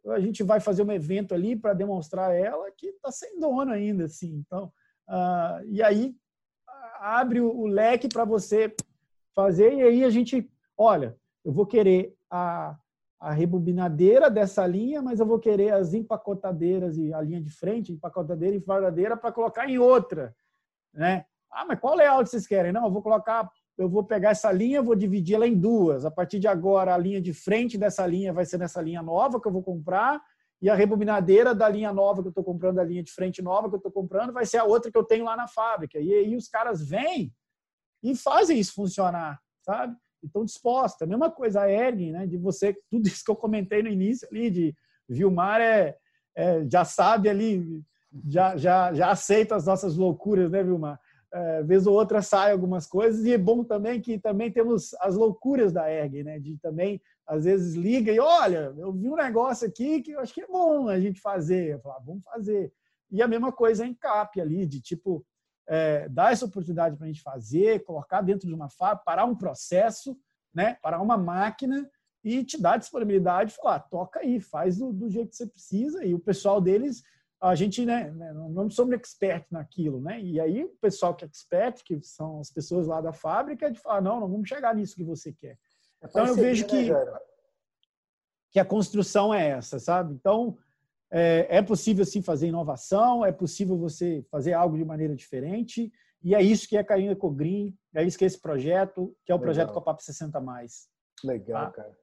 [0.06, 4.04] a gente vai fazer um evento ali para demonstrar ela que está sem dono ainda,
[4.04, 4.44] assim.
[4.46, 4.72] Então,
[5.08, 6.14] uh, e aí
[7.00, 8.74] abre o, o leque para você
[9.34, 12.78] fazer e aí a gente, olha, eu vou querer a,
[13.20, 17.92] a rebobinadeira dessa linha, mas eu vou querer as empacotadeiras e a linha de frente,
[17.92, 20.34] empacotadeira e enfardadeira para colocar em outra,
[20.94, 21.26] né?
[21.52, 22.72] Ah, mas qual layout vocês querem?
[22.72, 26.04] Não, eu vou colocar eu vou pegar essa linha, vou dividir ela em duas.
[26.04, 29.40] A partir de agora, a linha de frente dessa linha vai ser nessa linha nova
[29.40, 30.20] que eu vou comprar,
[30.60, 33.70] e a rebobinadeira da linha nova que eu estou comprando, da linha de frente nova
[33.70, 35.98] que eu estou comprando, vai ser a outra que eu tenho lá na fábrica.
[35.98, 37.32] E aí os caras vêm
[38.02, 39.96] e fazem isso funcionar, sabe?
[40.22, 41.02] Estão dispostos.
[41.02, 42.26] A mesma coisa a Ergin, né?
[42.26, 44.74] De você, tudo isso que eu comentei no início ali, de
[45.08, 45.96] Vilmar é,
[46.34, 47.82] é já sabe ali,
[48.28, 50.98] já, já, já aceita as nossas loucuras, né, Vilmar?
[51.32, 55.14] é, vez ou outra sai algumas coisas e é bom também que também temos as
[55.14, 56.38] loucuras da ERG, né?
[56.38, 60.34] De também às vezes liga e olha, eu vi um negócio aqui que eu acho
[60.34, 62.72] que é bom a gente fazer, eu falo, ah, vamos fazer.
[63.10, 65.24] E a mesma coisa em CAP ali, de tipo
[65.70, 69.36] é, dar essa oportunidade para a gente fazer, colocar dentro de uma fábrica, parar um
[69.36, 70.18] processo,
[70.52, 70.76] né?
[70.82, 71.88] Parar uma máquina
[72.24, 76.12] e te dar disponibilidade, falar, toca aí, faz do, do jeito que você precisa e
[76.12, 77.04] o pessoal deles
[77.40, 80.20] a gente né, né não somos expert naquilo, né?
[80.20, 83.78] E aí o pessoal que é expert, que são as pessoas lá da fábrica, de
[83.78, 85.56] falar, não, não vamos chegar nisso que você quer.
[86.02, 87.18] É então eu vejo que, né,
[88.50, 90.12] que a construção é essa, sabe?
[90.14, 90.58] Então
[91.10, 95.92] é, é, possível sim fazer inovação, é possível você fazer algo de maneira diferente,
[96.22, 99.34] e é isso que é Carinho Ecogreen, é isso que é esse projeto, que é
[99.34, 99.44] o legal.
[99.46, 100.88] projeto Copap 60 mais.
[101.24, 101.72] Legal, tá?
[101.72, 101.98] cara.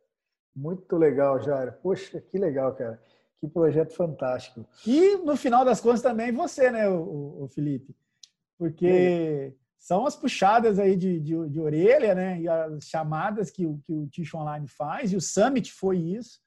[0.55, 1.73] Muito legal, Jairo.
[1.83, 2.99] Poxa, que legal, cara.
[3.39, 4.65] Que projeto fantástico.
[4.85, 7.95] E no final das contas também você, né, o, o Felipe?
[8.57, 12.41] Porque são as puxadas aí de, de, de, orelha, né?
[12.41, 16.39] E as chamadas que, o, que o Ticho Online faz, e o Summit foi isso.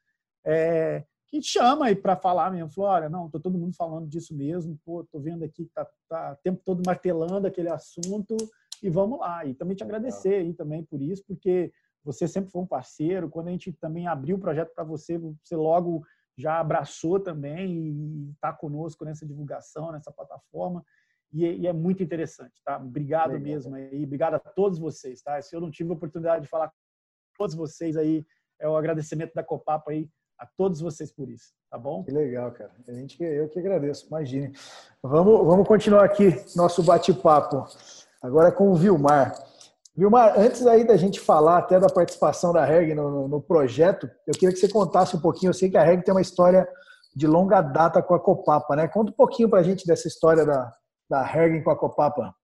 [0.45, 2.71] É, que chama aí para falar mesmo.
[2.71, 5.87] Falou, olha, não, tô todo mundo falando disso mesmo, pô, tô vendo aqui que tá,
[6.09, 8.37] tá o tempo todo martelando aquele assunto
[8.83, 9.45] e vamos lá.
[9.45, 11.73] E também te agradecer aí também por isso, porque
[12.05, 13.31] você sempre foi um parceiro.
[13.31, 16.03] Quando a gente também abriu o projeto para você, você logo
[16.37, 20.83] já abraçou também e está conosco nessa divulgação, nessa plataforma.
[21.33, 22.77] E, e, é muito interessante, tá?
[22.77, 23.45] Obrigado Legal.
[23.45, 25.41] mesmo aí, obrigado a todos vocês, tá?
[25.41, 26.75] Se eu não tive a oportunidade de falar com
[27.39, 28.27] todos vocês aí,
[28.59, 30.09] é o agradecimento da Copapa aí
[30.41, 32.03] a todos vocês por isso, tá bom?
[32.03, 32.71] Que legal, cara.
[32.89, 34.53] A gente, eu que agradeço, imagine.
[35.03, 37.67] Vamos, vamos continuar aqui nosso bate-papo,
[38.23, 39.35] agora com o Vilmar.
[39.95, 44.33] Vilmar, antes aí da gente falar até da participação da REG no, no, projeto, eu
[44.33, 45.51] queria que você contasse um pouquinho.
[45.51, 46.67] Eu sei que a REG tem uma história
[47.15, 48.89] de longa data com a Copapa, né?
[48.89, 50.73] Conta um pouquinho para a gente dessa história da,
[51.09, 52.35] da Hergen com a Copapa.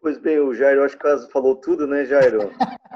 [0.00, 2.50] Pois bem, o Jairo acho que quase falou tudo, né, Jairo?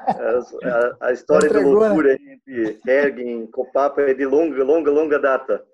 [1.01, 1.61] A, história né?
[1.61, 2.33] loucura né?
[2.35, 5.64] entre Hergen e Copapa é de longa, longa, longa data.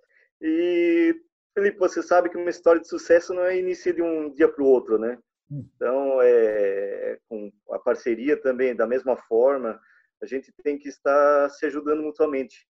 [0.40, 1.14] E,
[1.55, 4.62] Felipe, você sabe que uma história de sucesso não é inicia de um dia para
[4.62, 5.19] o outro, né?
[5.51, 5.64] Hum.
[5.75, 9.81] Então, é, com a parceria também, da mesma forma,
[10.23, 12.66] a gente tem que estar se ajudando mutuamente,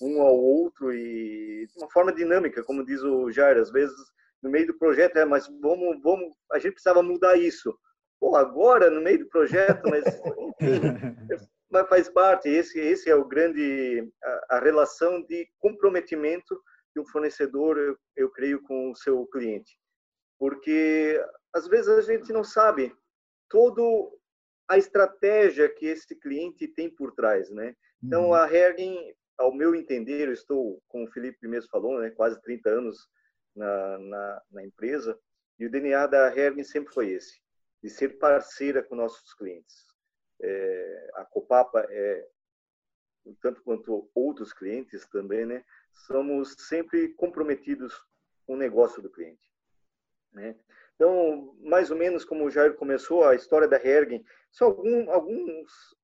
[0.00, 3.94] um ao outro e de uma forma dinâmica, como diz o Jair, às vezes
[4.42, 7.76] no meio do projeto é, mas vamos, vamos, a gente precisava mudar isso.
[8.24, 10.02] Pô, agora no meio do projeto, mas
[11.30, 12.48] enfim, mas faz parte.
[12.48, 16.58] Esse, esse é o grande a, a, relação de comprometimento
[16.94, 19.78] de um fornecedor, eu, eu creio, com o seu cliente,
[20.38, 22.96] porque às vezes a gente não sabe
[23.50, 24.18] todo
[24.70, 27.76] a estratégia que esse cliente tem por trás, né?
[28.02, 28.34] Então, uhum.
[28.34, 32.70] a Hergen, ao meu entender, eu estou, como o Felipe mesmo falou, né, quase 30
[32.70, 33.06] anos
[33.54, 35.14] na, na, na empresa,
[35.58, 37.43] e o DNA da Hergen sempre foi esse,
[37.84, 39.86] de ser parceira com nossos clientes.
[40.40, 42.26] É, a Copapa é,
[43.42, 47.94] tanto quanto outros clientes também, né, somos sempre comprometidos
[48.46, 49.52] com o negócio do cliente.
[50.32, 50.56] Né?
[50.94, 55.94] Então, mais ou menos como o Jair começou, a história da Hergen, são algum, alguns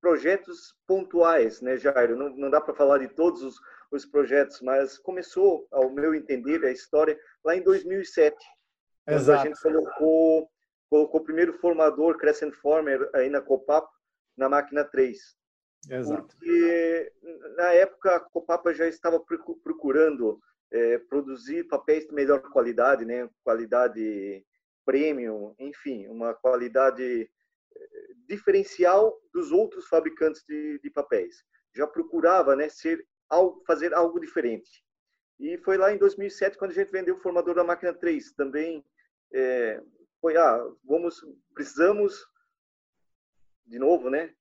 [0.00, 2.16] projetos pontuais, né, Jair?
[2.16, 3.60] Não, não dá para falar de todos os,
[3.92, 8.36] os, projetos, mas começou, ao meu entender, a história lá em 2007.
[9.06, 9.40] Exato.
[9.40, 10.50] A gente colocou,
[10.90, 13.88] colocou o primeiro formador Crescent Former aí na Copap,
[14.36, 15.18] na máquina 3.
[15.88, 16.36] Exato.
[16.36, 17.12] Porque
[17.56, 19.18] na época a Copapa já estava
[19.62, 23.28] procurando é, produzir papéis de melhor qualidade, né?
[23.42, 24.44] Qualidade
[24.84, 27.28] premium, enfim, uma qualidade é,
[28.26, 31.44] diferencial dos outros fabricantes de, de papéis.
[31.74, 34.84] Já procurava, né, ser algo, fazer algo diferente.
[35.38, 38.32] E foi lá em 2007 quando a gente vendeu o formador da máquina 3.
[38.32, 38.84] Também
[39.32, 39.80] é,
[40.20, 42.26] foi, ah, vamos, precisamos,
[43.66, 44.34] de novo, né,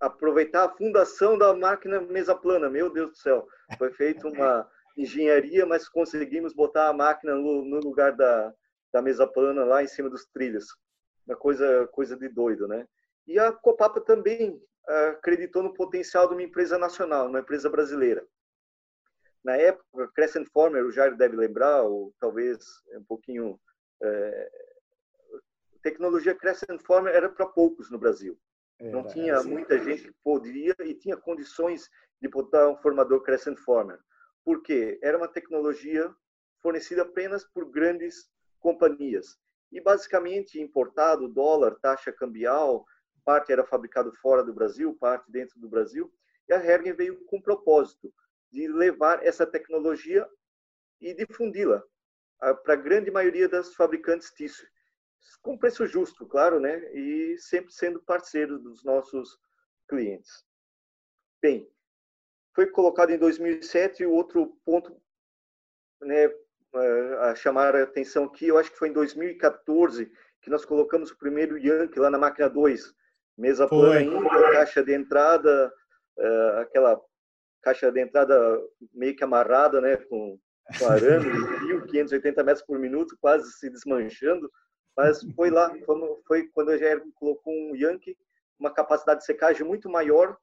[0.00, 2.68] aproveitar a fundação da máquina mesa plana.
[2.68, 3.46] Meu Deus do céu,
[3.78, 8.54] foi feita uma engenharia, mas conseguimos botar a máquina no, no lugar da,
[8.92, 10.66] da mesa plana lá em cima dos trilhos.
[11.26, 12.86] Uma coisa, coisa de doido, né?
[13.26, 18.24] E a Copapa também ah, acreditou no potencial de uma empresa nacional, uma empresa brasileira.
[19.44, 22.58] Na época, Crescent Former, o Jair deve lembrar, ou talvez
[22.94, 23.60] um pouquinho...
[24.02, 24.65] É,
[25.90, 28.36] tecnologia Crescent Former era para poucos no Brasil.
[28.80, 29.50] Não tinha assim.
[29.50, 31.88] muita gente que poderia e tinha condições
[32.20, 33.98] de botar um formador Crescent Former
[34.46, 36.14] porque era uma tecnologia
[36.62, 39.36] fornecida apenas por grandes companhias
[39.72, 42.84] e basicamente importado, dólar, taxa cambial,
[43.24, 46.12] parte era fabricado fora do Brasil, parte dentro do Brasil,
[46.48, 48.14] e a Hergen veio com o propósito
[48.52, 50.28] de levar essa tecnologia
[51.00, 51.82] e difundi-la
[52.38, 54.68] para a grande maioria das fabricantes tissue,
[55.42, 56.78] com preço justo, claro, né?
[56.92, 59.38] E sempre sendo parceiro dos nossos
[59.88, 60.44] clientes.
[61.42, 61.70] Bem,
[62.54, 65.00] foi colocado em 2007 e o outro ponto
[66.00, 66.30] né,
[67.20, 70.10] a chamar a atenção aqui, eu acho que foi em 2014
[70.40, 72.94] que nós colocamos o primeiro Yankee lá na máquina 2,
[73.36, 75.72] mesa plana ainda, caixa de entrada,
[76.18, 77.00] uh, aquela
[77.62, 78.60] caixa de entrada
[78.92, 80.38] meio que amarrada, né, com,
[80.78, 81.26] com arame,
[81.90, 84.50] 1.580 metros por minuto, quase se desmanchando,
[84.96, 85.70] mas foi lá,
[86.26, 88.16] foi quando a GR colocou um Yankee,
[88.58, 90.36] uma capacidade de secagem muito maior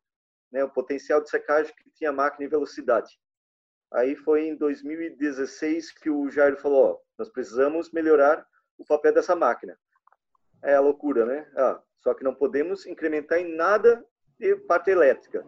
[0.53, 3.19] né, o potencial de secagem que tinha a máquina em velocidade.
[3.91, 8.45] Aí foi em 2016 que o Jair falou: ó, nós precisamos melhorar
[8.77, 9.77] o papel dessa máquina.
[10.61, 11.51] É a loucura, né?
[11.55, 14.05] Ah, só que não podemos incrementar em nada
[14.39, 15.45] de parte elétrica.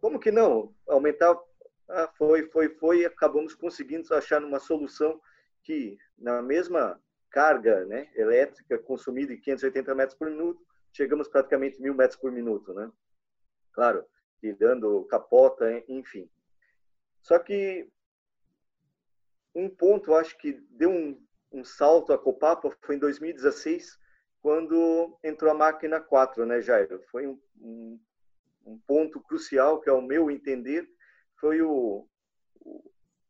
[0.00, 0.74] Como que não?
[0.88, 1.38] Aumentar.
[1.88, 3.00] Ah, foi, foi, foi.
[3.00, 5.20] E acabamos conseguindo achar uma solução
[5.62, 11.94] que, na mesma carga né, elétrica consumida em 580 metros por minuto, chegamos praticamente mil
[11.94, 12.90] metros por minuto, né?
[13.72, 14.04] Claro,
[14.40, 16.28] tirando capota, enfim.
[17.22, 17.90] Só que
[19.54, 23.98] um ponto, acho que deu um, um salto a Copapa foi em 2016,
[24.40, 27.02] quando entrou a máquina 4, né, Jairo?
[27.10, 28.00] Foi um, um,
[28.66, 30.88] um ponto crucial, que ao meu entender,
[31.40, 32.06] foi o,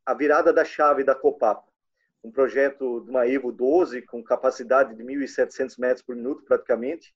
[0.05, 1.67] a virada da chave da Copapa.
[2.25, 7.15] Um projeto de uma Evo 12 com capacidade de 1.700 metros por minuto, praticamente,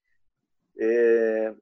[0.79, 1.55] é,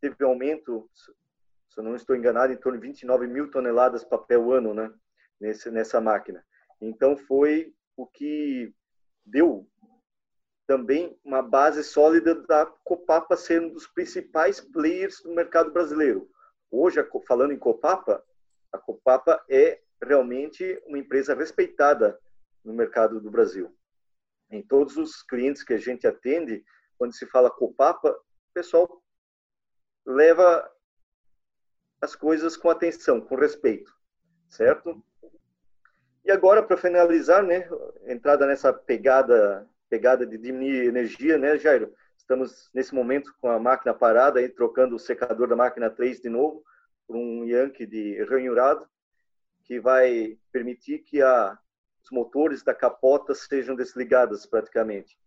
[0.00, 4.08] teve um aumento, se eu não estou enganado, em torno de 29 mil toneladas de
[4.08, 4.92] papel ano, né?
[5.38, 6.44] Nesse, nessa máquina.
[6.80, 8.72] Então foi o que
[9.24, 9.68] deu
[10.66, 16.28] também uma base sólida da Copapa ser um dos principais players do mercado brasileiro.
[16.70, 18.22] Hoje, falando em Copapa,
[18.72, 22.18] A Copapa é realmente uma empresa respeitada
[22.66, 23.74] no mercado do Brasil.
[24.50, 26.64] Em todos os clientes que a gente atende,
[26.98, 29.02] quando se fala Copapa, o pessoal
[30.04, 30.68] leva
[32.00, 33.92] as coisas com atenção, com respeito,
[34.48, 35.02] certo?
[36.24, 37.68] E agora, para finalizar, né,
[38.06, 41.94] entrada nessa pegada, pegada de diminuir energia, né, Jairo?
[42.16, 46.28] Estamos nesse momento com a máquina parada, aí, trocando o secador da máquina 3 de
[46.28, 46.64] novo
[47.06, 48.88] por um Yankee de ranhurado,
[49.62, 51.56] que vai permitir que a,
[52.06, 55.18] os motores da capota sejam desligados praticamente,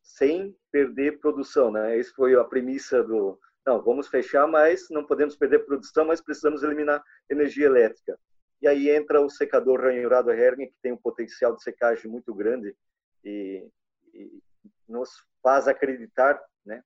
[0.00, 1.98] sem perder produção, né?
[1.98, 6.62] Essa foi a premissa do, não, vamos fechar, mas não podemos perder produção, mas precisamos
[6.62, 8.18] eliminar energia elétrica.
[8.62, 12.76] E aí entra o secador ranhurado Hering, que tem um potencial de secagem muito grande
[13.24, 13.68] e,
[14.14, 14.42] e
[14.88, 15.10] nos
[15.42, 16.82] faz acreditar né,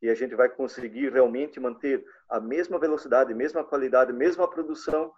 [0.00, 5.12] que a gente vai conseguir realmente manter a mesma velocidade, mesma qualidade, mesma produção,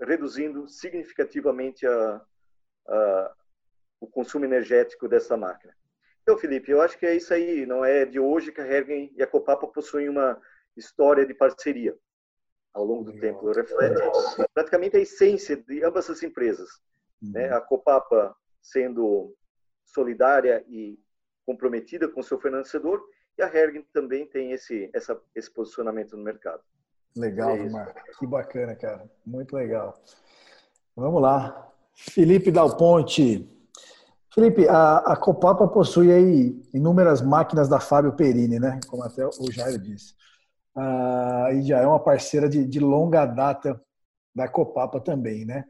[0.00, 2.20] reduzindo significativamente a,
[2.86, 3.34] a,
[4.00, 5.74] o consumo energético dessa máquina.
[6.22, 7.66] Então, Felipe, eu acho que é isso aí.
[7.66, 10.40] Não é de hoje que a Hergen e a Copapa possuem uma
[10.76, 11.96] história de parceria
[12.72, 13.52] ao longo do tempo.
[13.52, 14.00] Reflete
[14.52, 16.68] praticamente a essência de ambas as empresas.
[17.22, 17.32] Uhum.
[17.32, 17.52] Né?
[17.52, 19.34] A Copapa sendo
[19.84, 20.98] solidária e
[21.44, 23.04] comprometida com seu fornecedor
[23.36, 26.62] e a Hergen também tem esse, essa, esse posicionamento no mercado.
[27.16, 29.08] Legal, é Que bacana, cara.
[29.24, 30.02] Muito legal.
[30.96, 31.72] Vamos lá.
[31.94, 33.48] Felipe Dal Ponte.
[34.34, 38.80] Felipe, a, a Copapa possui aí inúmeras máquinas da Fábio Perini, né?
[38.88, 40.14] Como até o Jair disse.
[40.76, 43.80] Ah, e já é uma parceira de, de, longa data
[44.34, 45.64] da Copapa também, né?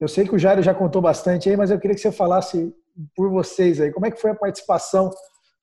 [0.00, 2.74] Eu sei que o Jairo já contou bastante aí, mas eu queria que você falasse
[3.14, 5.10] por vocês aí, como é que foi a participação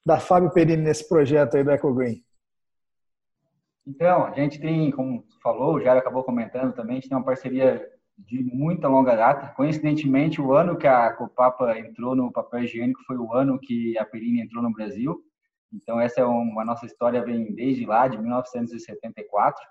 [0.05, 2.23] da Fábio Perini nesse projeto aí do EcoGreen?
[3.85, 7.25] Então, a gente tem, como falou, o Jairo acabou comentando também, a gente tem uma
[7.25, 7.83] parceria
[8.17, 9.53] de muita longa data.
[9.53, 14.05] Coincidentemente, o ano que a Copapa entrou no papel higiênico foi o ano que a
[14.05, 15.21] Perini entrou no Brasil.
[15.71, 19.61] Então, essa é uma nossa história vem desde lá, de 1974.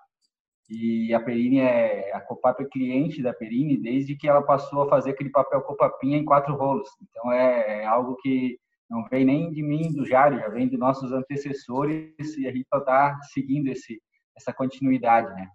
[0.69, 4.89] E a Perini é a Copap é cliente da Perini desde que ela passou a
[4.89, 6.89] fazer aquele papel Copapinha em quatro rolos.
[7.03, 10.77] Então, é, é algo que não vem nem de mim, do Jário, já vem de
[10.77, 14.01] nossos antecessores e a gente está seguindo esse,
[14.37, 15.49] essa continuidade, né?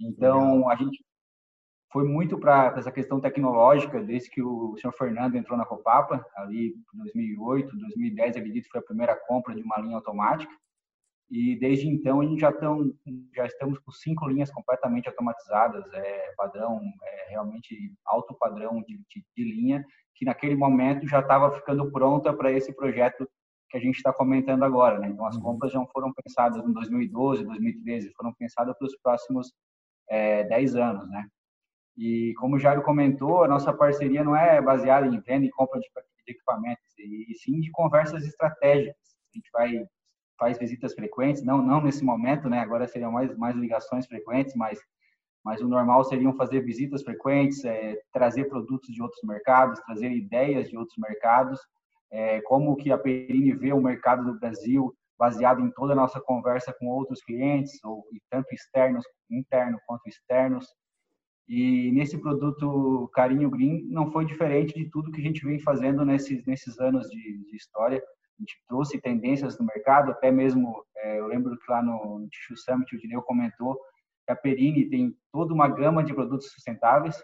[0.00, 1.02] Então, a gente
[1.90, 6.68] foi muito para essa questão tecnológica desde que o senhor Fernando entrou na Copapa, ali
[6.94, 10.52] em 2008, 2010, acredito que foi a primeira compra de uma linha automática.
[11.30, 12.90] E desde então a gente já, tão,
[13.34, 19.24] já estamos com cinco linhas completamente automatizadas, é padrão, é realmente alto padrão de, de,
[19.36, 19.84] de linha,
[20.14, 23.28] que naquele momento já estava ficando pronta para esse projeto
[23.70, 24.98] que a gente está comentando agora.
[24.98, 25.08] Né?
[25.08, 25.42] Então as uhum.
[25.42, 29.52] compras já foram pensadas em 2012, 2013, foram pensadas para os próximos
[30.08, 31.28] é, 10 anos, né?
[31.98, 35.80] E como o Jairo comentou, a nossa parceria não é baseada em venda e compra
[35.80, 35.88] de
[36.28, 38.96] equipamentos, e sim de conversas estratégicas.
[39.34, 39.84] A gente vai
[40.38, 42.60] faz visitas frequentes, não não nesse momento, né?
[42.60, 44.78] Agora seriam mais mais ligações frequentes, mas
[45.44, 50.68] mas o normal seriam fazer visitas frequentes, é, trazer produtos de outros mercados, trazer ideias
[50.68, 51.58] de outros mercados,
[52.10, 56.20] é, como que a Perini vê o mercado do Brasil, baseado em toda a nossa
[56.20, 60.66] conversa com outros clientes, ou tanto externos, interno quanto externos,
[61.48, 66.04] e nesse produto Carinho Green não foi diferente de tudo que a gente vem fazendo
[66.04, 67.96] nesses, nesses anos de, de história.
[67.98, 72.28] A gente trouxe tendências no mercado, até mesmo, é, eu lembro que lá no, no
[72.28, 73.78] Tissue Summit o Dineu comentou
[74.26, 77.16] que a Perini tem toda uma gama de produtos sustentáveis,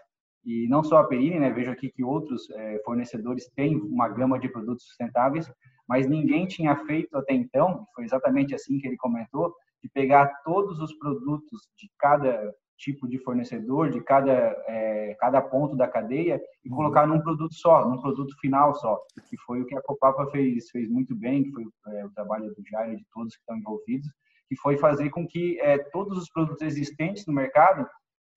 [0.43, 1.51] e não só a Perini, né?
[1.51, 5.51] Vejo aqui que outros é, fornecedores têm uma gama de produtos sustentáveis,
[5.87, 9.53] mas ninguém tinha feito até então, foi exatamente assim que ele comentou,
[9.83, 14.31] de pegar todos os produtos de cada tipo de fornecedor, de cada,
[14.67, 16.75] é, cada ponto da cadeia e uhum.
[16.75, 18.99] colocar num produto só, num produto final só,
[19.29, 21.63] que foi o que a Copapa fez, fez muito bem, que foi
[21.93, 24.07] é, o trabalho do Jair e de todos que estão envolvidos,
[24.47, 27.87] que foi fazer com que é, todos os produtos existentes no mercado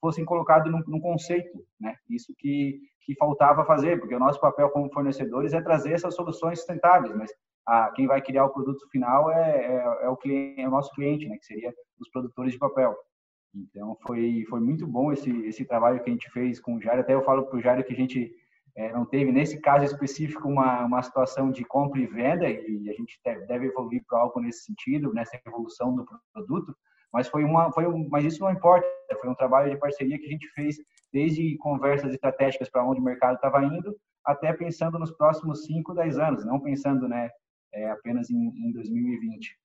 [0.00, 1.94] fossem colocados num, num, conceito, né?
[2.08, 6.58] Isso que, que faltava fazer, porque o nosso papel como fornecedores é trazer essas soluções
[6.60, 7.30] sustentáveis, mas
[7.66, 10.92] a, quem vai criar o produto final é, é, é o, cliente, é o nosso
[10.94, 11.36] cliente, né?
[11.36, 12.96] Que seria os produtores de papel.
[13.54, 17.00] Então foi foi muito bom esse esse trabalho que a gente fez com o Jário.
[17.00, 18.32] Até eu falo para o Jário que a gente
[18.76, 22.92] é, não teve nesse caso específico uma uma situação de compra e venda e a
[22.92, 26.76] gente deve evoluir para algo nesse sentido, nessa evolução do produto.
[27.12, 28.86] Mas foi uma foi um, mas isso não importa.
[29.20, 30.76] Foi um trabalho de parceria que a gente fez
[31.12, 36.18] desde conversas estratégicas para onde o mercado estava indo até pensando nos próximos 5, 10
[36.18, 37.30] anos, não pensando né,
[37.72, 39.56] é, apenas em, em 2020.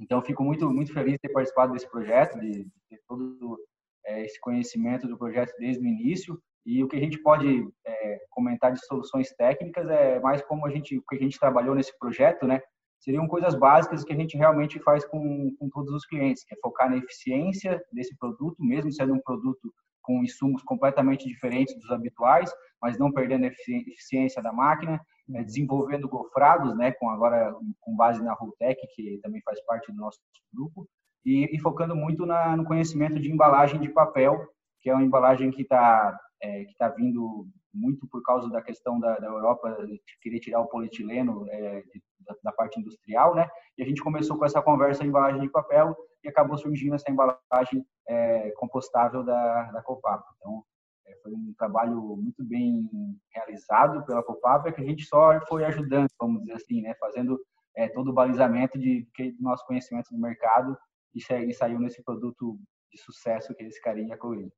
[0.00, 3.58] Então, fico muito, muito feliz de ter participado desse projeto, de, ter todo
[4.06, 8.20] é, esse conhecimento do projeto desde o início e o que a gente pode é,
[8.30, 11.96] comentar de soluções técnicas é mais como a gente, o que a gente trabalhou nesse
[11.98, 12.60] projeto, né?
[12.98, 16.58] Seriam coisas básicas que a gente realmente faz com, com todos os clientes, que é
[16.62, 22.50] focar na eficiência desse produto, mesmo sendo um produto com insumos completamente diferentes dos habituais,
[22.80, 28.22] mas não perdendo a eficiência da máquina, né, desenvolvendo gofrados, né, com agora com base
[28.22, 30.18] na Roltec, que também faz parte do nosso
[30.52, 30.86] grupo,
[31.24, 34.46] e, e focando muito na, no conhecimento de embalagem de papel,
[34.80, 39.00] que é uma embalagem que está é, que está vindo muito por causa da questão
[39.00, 39.76] da, da Europa
[40.20, 41.82] querer tirar o polietileno é,
[42.20, 43.48] da, da, parte industrial, né?
[43.76, 47.10] E a gente começou com essa conversa em embalagem de papel e acabou surgindo essa
[47.10, 50.24] embalagem é, compostável da, da Copapa.
[50.36, 50.62] Então,
[51.06, 52.88] é, foi um trabalho muito bem
[53.32, 56.94] realizado pela Copapa que a gente só foi ajudando, vamos dizer assim, né?
[56.98, 57.38] Fazendo
[57.76, 60.76] é, todo o balizamento de que nosso conhecimento do mercado
[61.14, 62.58] e, e saiu nesse produto
[62.92, 64.52] de sucesso que é esse carinha colorido.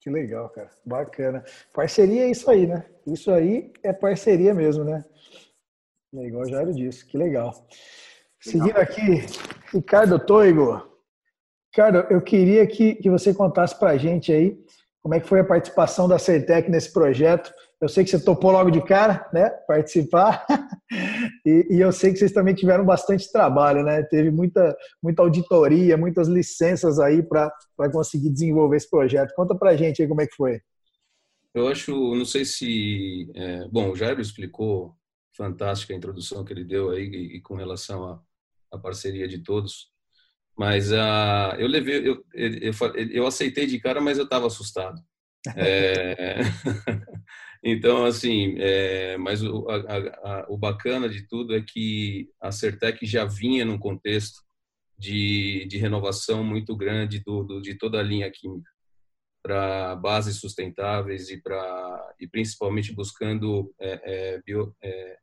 [0.00, 0.70] Que legal, cara.
[0.84, 1.44] Bacana.
[1.74, 2.88] Parceria é isso aí, né?
[3.06, 5.04] Isso aí é parceria mesmo, né?
[6.14, 7.06] É igual o Jairo disse.
[7.06, 7.52] Que legal.
[8.40, 9.26] Seguindo aqui,
[9.72, 10.88] Ricardo Toigo.
[11.70, 14.58] Ricardo, eu queria que, que você contasse para a gente aí
[15.02, 18.50] como é que foi a participação da Certec nesse projeto eu sei que você topou
[18.50, 20.44] logo de cara, né, participar,
[21.46, 24.02] e, e, eu sei que vocês também tiveram bastante trabalho, né?
[24.02, 27.50] Teve muita, muita auditoria, muitas licenças aí para
[27.90, 29.34] conseguir desenvolver esse projeto.
[29.34, 30.60] Conta para a gente aí como é que foi.
[31.54, 34.94] Eu acho, não sei se, é, bom, o Jairo explicou
[35.34, 38.20] fantástica a introdução que ele deu aí e, e com relação
[38.70, 39.90] à parceria de todos.
[40.60, 42.72] Mas uh, eu levei, eu, eu,
[43.10, 45.00] eu, aceitei de cara, mas eu estava assustado.
[45.56, 46.36] É...
[47.62, 53.04] Então, assim, é, mas o, a, a, o bacana de tudo é que a Certec
[53.04, 54.40] já vinha num contexto
[54.98, 58.70] de, de renovação muito grande do, do de toda a linha química
[59.42, 65.18] para bases sustentáveis e para e principalmente buscando é, é, bio, é,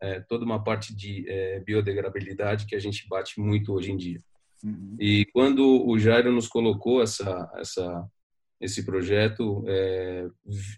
[0.00, 4.22] é, toda uma parte de é, biodegradabilidade que a gente bate muito hoje em dia.
[4.62, 4.96] Uhum.
[4.98, 8.08] E quando o Jairo nos colocou essa essa
[8.60, 10.28] esse projeto é,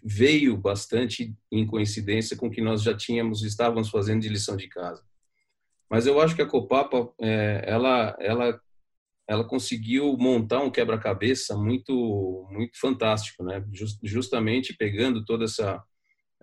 [0.01, 4.69] veio bastante em coincidência com o que nós já tínhamos, estávamos fazendo de lição de
[4.69, 5.03] casa.
[5.89, 8.61] Mas eu acho que a Copapa, é, ela, ela,
[9.27, 13.61] ela conseguiu montar um quebra-cabeça muito, muito fantástico, né?
[13.73, 15.83] Just, justamente pegando toda essa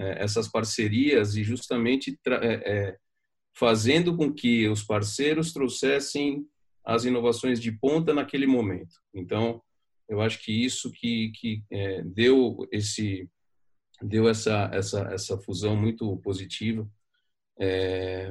[0.01, 2.33] é, essas parcerias e justamente é,
[2.73, 2.97] é,
[3.53, 6.47] fazendo com que os parceiros trouxessem
[6.85, 8.95] as inovações de ponta naquele momento.
[9.15, 9.63] Então,
[10.09, 13.29] eu acho que isso que, que é, deu esse
[14.03, 16.89] deu essa essa essa fusão muito positiva.
[17.63, 18.31] É,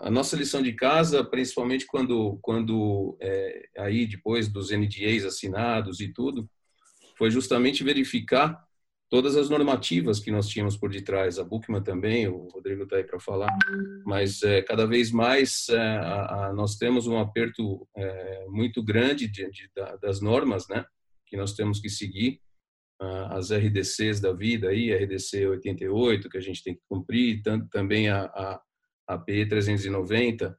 [0.00, 6.12] a nossa lição de casa, principalmente quando quando é, aí depois dos NDAs assinados e
[6.12, 6.48] tudo,
[7.16, 8.65] foi justamente verificar
[9.08, 11.38] todas as normativas que nós tínhamos por detrás.
[11.38, 13.56] A Bookman também, o Rodrigo está aí para falar,
[14.04, 19.28] mas é, cada vez mais é, a, a, nós temos um aperto é, muito grande
[19.28, 20.84] de, de, das normas, né?
[21.26, 22.40] que nós temos que seguir,
[22.98, 28.08] as RDCs da vida, aí, RDC 88, que a gente tem que cumprir, tanto, também
[28.08, 28.62] a, a,
[29.06, 30.58] a PE 390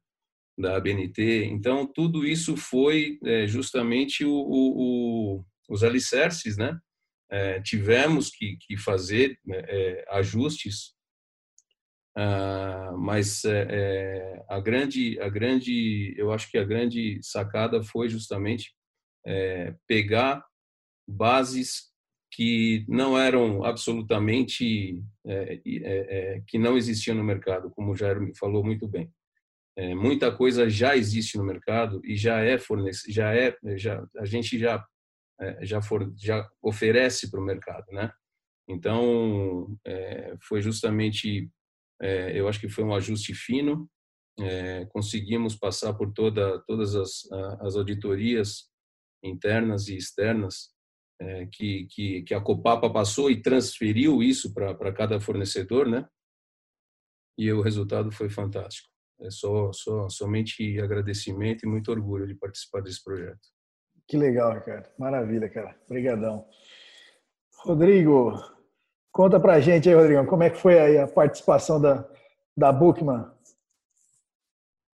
[0.58, 1.46] da ABNT.
[1.46, 6.78] Então, tudo isso foi é, justamente o, o, o, os alicerces, né?
[7.30, 10.98] É, tivemos que, que fazer é, ajustes,
[12.20, 18.10] ah, mas é, é, a grande, a grande, eu acho que a grande sacada foi
[18.10, 18.74] justamente
[19.24, 20.44] é, pegar
[21.08, 21.92] bases
[22.32, 28.64] que não eram absolutamente é, que não existiam no mercado, como o Jair me falou
[28.64, 29.12] muito bem.
[29.78, 34.26] É, muita coisa já existe no mercado e já é fornece, já é já a
[34.26, 34.84] gente já
[35.62, 38.12] já for, já oferece para o mercado, né?
[38.68, 41.50] Então é, foi justamente
[42.34, 43.90] eu acho que foi um ajuste fino.
[44.90, 47.24] conseguimos passar por toda todas as,
[47.60, 48.70] as auditorias
[49.24, 50.72] internas e externas
[51.20, 56.08] é, que, que, que, a Copapa passou e transferiu isso para cada fornecedor, né?
[57.38, 58.90] E o resultado foi fantástico.
[59.20, 63.48] É só, só somente agradecimento e muito orgulho de participar desse projeto.
[64.08, 64.90] Que legal, Ricardo.
[64.98, 65.76] Maravilha, cara.
[65.86, 66.46] Obrigadão.
[67.60, 68.34] Rodrigo,
[69.12, 72.08] conta pra gente aí, Rodrigo, como é que foi aí a participação da,
[72.56, 73.26] da Bookman?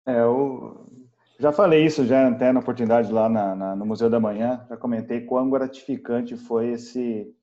[0.08, 0.88] É, eu
[1.40, 4.78] já falei isso já até na oportunidade lá na, na, no Museu da Manhã, já
[4.78, 7.34] comentei quão gratificante foi esse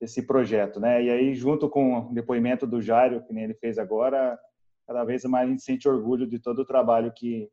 [0.00, 1.02] esse projeto, né?
[1.02, 4.38] E aí junto com o depoimento do Jairo, que nem ele fez agora,
[4.86, 7.48] cada vez mais a gente sente orgulho de todo o trabalho que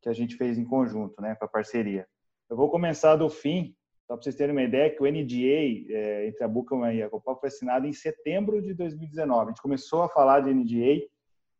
[0.00, 2.08] que a gente fez em conjunto, né, com a parceria.
[2.52, 3.74] Eu vou começar do fim,
[4.06, 7.08] Só para vocês terem uma ideia, que o NDA é, entre a Buckham e a
[7.08, 9.44] Copal foi assinado em setembro de 2019.
[9.44, 11.08] A gente começou a falar de NDA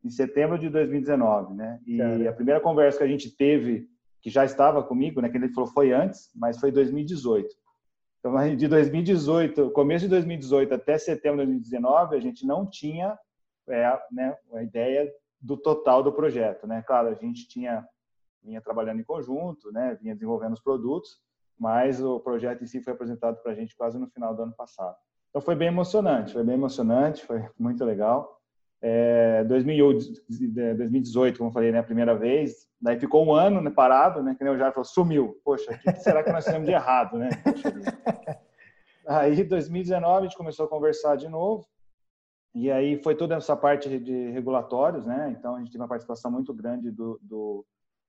[0.05, 1.81] em setembro de 2019, né?
[1.87, 2.29] E Cara.
[2.29, 3.89] a primeira conversa que a gente teve,
[4.21, 5.31] que já estava comigo, né?
[5.31, 7.49] Que ele falou foi antes, mas foi 2018.
[8.19, 13.19] Então, de 2018, começo de 2018 até setembro de 2019, a gente não tinha
[13.67, 16.85] é, né, a ideia do total do projeto, né?
[16.87, 17.83] Claro, a gente tinha
[18.43, 19.97] vinha trabalhando em conjunto, né?
[20.01, 21.21] Vinha desenvolvendo os produtos,
[21.59, 24.55] mas o projeto em si foi apresentado para a gente quase no final do ano
[24.55, 24.97] passado.
[25.31, 28.39] Então foi bem emocionante, foi bem emocionante, foi muito legal.
[28.85, 34.23] É, 2018, como eu falei, né, a primeira vez, daí ficou um ano né, parado,
[34.23, 35.41] né, que nem o Jair falou, sumiu.
[35.45, 37.31] Poxa, o que será que nós fizemos de errado, né?
[39.07, 41.65] aí, 2019, a gente começou a conversar de novo,
[42.53, 45.35] e aí foi toda essa parte de regulatórios, né?
[45.39, 47.65] Então, a gente teve uma participação muito grande do, do,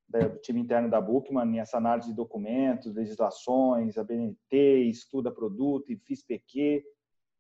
[0.08, 5.98] do time interno da Bookman nessa análise de documentos, legislações, a BNT, estuda produto e
[5.98, 6.84] FISPQ,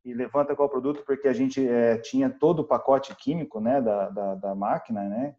[0.06, 4.10] e levanta qual produto, porque a gente é, tinha todo o pacote químico né, da,
[4.10, 5.36] da, da, máquina, né?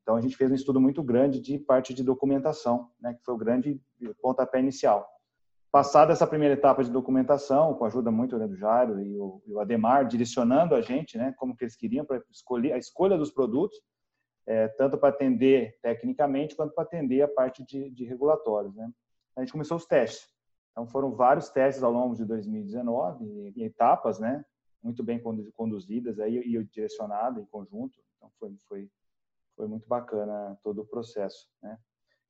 [0.00, 3.34] Então, a gente fez um estudo muito grande de parte de documentação, né, que foi
[3.34, 3.80] o grande
[4.20, 5.08] pontapé inicial.
[5.72, 9.42] Passada essa primeira etapa de documentação, com a ajuda muito né, do Jairo e o,
[9.46, 13.16] e o, Ademar, direcionando a gente, né, como que eles queriam para escolher a escolha
[13.16, 13.76] dos produtos,
[14.46, 18.74] é, tanto para atender tecnicamente quanto para atender a parte de, de regulatórios.
[18.74, 18.90] Né?
[19.36, 20.28] A gente começou os testes.
[20.72, 24.44] Então foram vários testes ao longo de 2019, em etapas, né?
[24.82, 25.22] Muito bem
[25.54, 27.98] conduzidas aí e direcionada em conjunto.
[28.16, 28.90] Então foi foi
[29.56, 31.78] foi muito bacana todo o processo, né?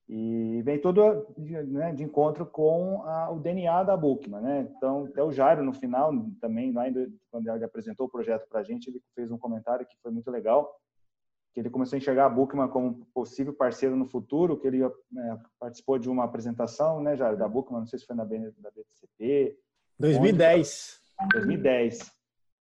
[0.07, 4.71] E vem todo né, de encontro com a, o DNA da Bookman, né?
[4.77, 6.83] Então, até o Jairo, no final, também, lá
[7.31, 10.29] quando ele apresentou o projeto para a gente, ele fez um comentário que foi muito
[10.29, 10.71] legal,
[11.55, 14.89] que ele começou a enxergar a Bookman como possível parceiro no futuro, que ele é,
[15.57, 19.57] participou de uma apresentação, né, já da Bookman, não sei se foi na, da BTCP.
[19.97, 20.99] 2010.
[21.17, 22.11] Onde, 2010,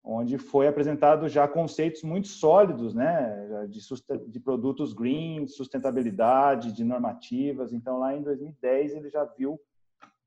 [0.03, 3.79] onde foi apresentado já conceitos muito sólidos, né, de,
[4.27, 7.73] de produtos green, sustentabilidade, de normativas.
[7.73, 9.61] Então, lá em 2010, ele já viu,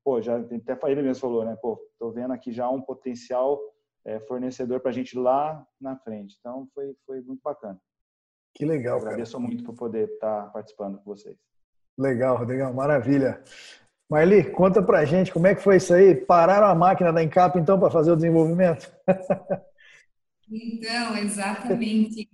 [0.01, 3.59] pô, já até ele mesmo falou, né, pô, tô vendo aqui já um potencial
[4.05, 6.37] é, fornecedor para a gente lá na frente.
[6.39, 7.77] Então, foi, foi muito bacana.
[8.55, 9.11] Que legal, cara.
[9.11, 11.35] Agradeço muito por poder estar participando com vocês.
[11.97, 13.41] Legal, Rodrigão, maravilha.
[14.09, 16.15] Marli, conta pra gente como é que foi isso aí?
[16.15, 18.91] Pararam a máquina da Encap, então, para fazer o desenvolvimento?
[20.47, 22.29] Então, exatamente.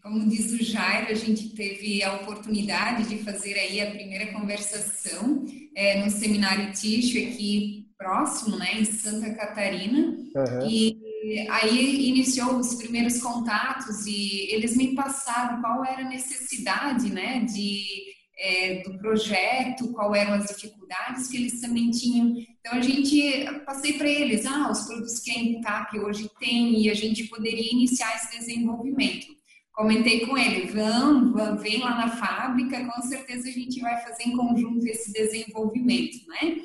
[0.00, 5.44] Como diz o Jairo, a gente teve a oportunidade de fazer aí a primeira conversação
[5.74, 10.16] é, no seminário Ticho aqui próximo, né, em Santa Catarina.
[10.36, 10.68] Uhum.
[10.70, 11.05] E
[11.48, 18.16] aí iniciou os primeiros contatos e eles me passaram qual era a necessidade, né, de
[18.38, 22.36] é, do projeto, qual eram as dificuldades que eles também tinham.
[22.60, 26.90] Então a gente passei para eles, ah, os produtos que a Encap hoje tem e
[26.90, 29.26] a gente poderia iniciar esse desenvolvimento.
[29.72, 34.24] Comentei com ele, vamos, vamos, vem lá na fábrica, com certeza a gente vai fazer
[34.24, 36.56] em conjunto esse desenvolvimento, né?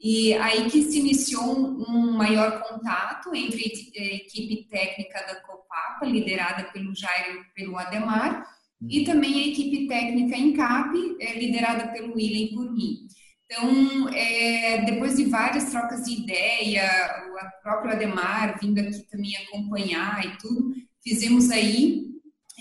[0.00, 6.64] E aí que se iniciou um, maior contato entre a equipe técnica da Copapa, liderada
[6.70, 8.46] pelo Jairo e pelo Ademar,
[8.88, 13.06] e também a equipe técnica Encap, é, liderada pelo William e por mim.
[13.46, 16.84] Então, é, depois de várias trocas de ideia,
[17.30, 22.06] o próprio Ademar vindo aqui também acompanhar e tudo, fizemos aí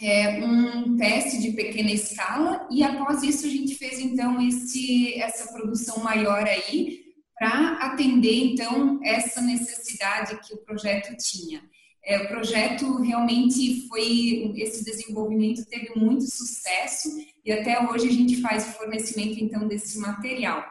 [0.01, 5.51] é, um teste de pequena escala e após isso a gente fez então esse, essa
[5.53, 7.04] produção maior aí,
[7.37, 11.61] para atender, então, essa necessidade que o projeto tinha.
[12.03, 17.09] É, o projeto realmente foi, esse desenvolvimento teve muito sucesso
[17.43, 20.63] e até hoje a gente faz o fornecimento, então, desse material.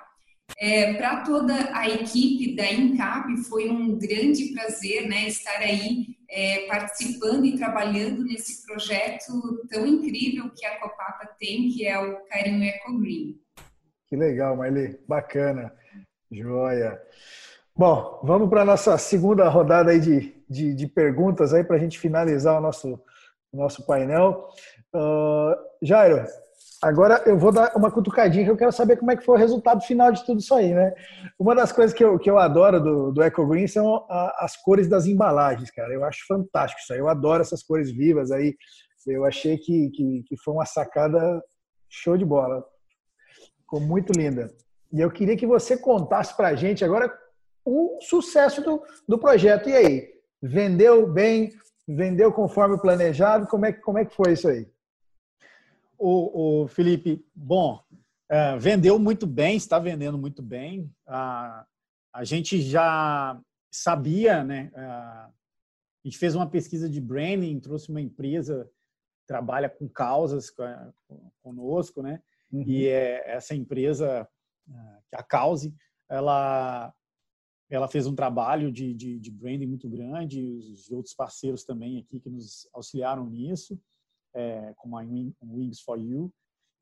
[0.59, 6.67] É, para toda a equipe da INCAP foi um grande prazer né, estar aí é,
[6.67, 9.33] participando e trabalhando nesse projeto
[9.69, 13.41] tão incrível que a Copapa tem, que é o Carinho Eco Green.
[14.07, 15.73] Que legal, Marli, bacana.
[16.31, 17.01] Joia.
[17.77, 21.79] Bom, vamos para a nossa segunda rodada aí de, de, de perguntas aí para a
[21.79, 23.01] gente finalizar o nosso,
[23.53, 24.49] nosso painel.
[24.95, 26.25] Uh, Jairo,
[26.81, 29.39] agora eu vou dar uma cutucadinha que eu quero saber como é que foi o
[29.39, 30.95] resultado final de tudo isso aí, né?
[31.39, 34.57] Uma das coisas que eu, que eu adoro do, do Eco Green são a, as
[34.57, 35.93] cores das embalagens, cara.
[35.93, 37.01] Eu acho fantástico isso aí.
[37.01, 38.55] Eu adoro essas cores vivas aí.
[39.07, 41.43] Eu achei que, que, que foi uma sacada
[41.89, 42.65] show de bola.
[43.59, 44.49] Ficou muito linda.
[44.93, 47.13] E eu queria que você contasse para a gente agora
[47.65, 49.69] o sucesso do, do projeto.
[49.69, 50.15] E aí?
[50.43, 51.53] Vendeu bem?
[51.87, 53.47] Vendeu conforme planejado?
[53.47, 54.69] Como é, como é que foi isso aí?
[55.99, 57.83] O, o Felipe, bom,
[58.29, 60.91] é, vendeu muito bem, está vendendo muito bem.
[61.07, 61.65] A,
[62.13, 64.71] a gente já sabia, né?
[64.75, 65.31] A
[66.05, 68.71] gente fez uma pesquisa de branding, trouxe uma empresa
[69.19, 70.53] que trabalha com causas
[71.43, 72.23] conosco, né?
[72.53, 72.63] Uhum.
[72.67, 74.27] E é, essa empresa, é
[75.13, 75.75] a Cause,
[76.09, 76.93] ela
[77.71, 82.21] ela fez um trabalho de, de, de, branding muito grande, os outros parceiros também aqui
[82.21, 83.81] que nos auxiliaram nisso,
[84.35, 86.33] é, como a Wings for You.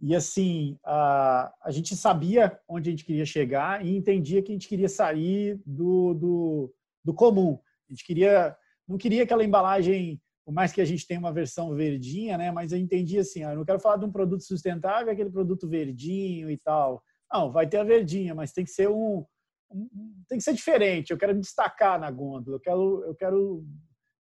[0.01, 4.55] E assim, a, a gente sabia onde a gente queria chegar e entendia que a
[4.55, 6.75] gente queria sair do, do,
[7.05, 7.59] do comum.
[7.89, 8.57] A gente queria,
[8.87, 12.51] não queria aquela embalagem, por mais que a gente tenha uma versão verdinha, né?
[12.51, 15.69] Mas eu entendia assim, ah, eu não quero falar de um produto sustentável, aquele produto
[15.69, 17.01] verdinho e tal.
[17.33, 19.25] Não, vai ter a verdinha, mas tem que ser um,
[19.71, 19.89] um
[20.29, 21.11] tem que ser diferente.
[21.11, 22.57] Eu quero me destacar na gôndola.
[22.57, 23.65] Eu quero, eu quero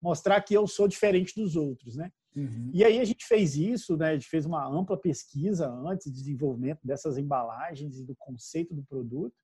[0.02, 2.10] mostrar que eu sou diferente dos outros, né?
[2.36, 2.70] Uhum.
[2.72, 4.10] E aí a gente fez isso, né?
[4.10, 8.84] A gente fez uma ampla pesquisa antes de desenvolvimento dessas embalagens e do conceito do
[8.84, 9.34] produto.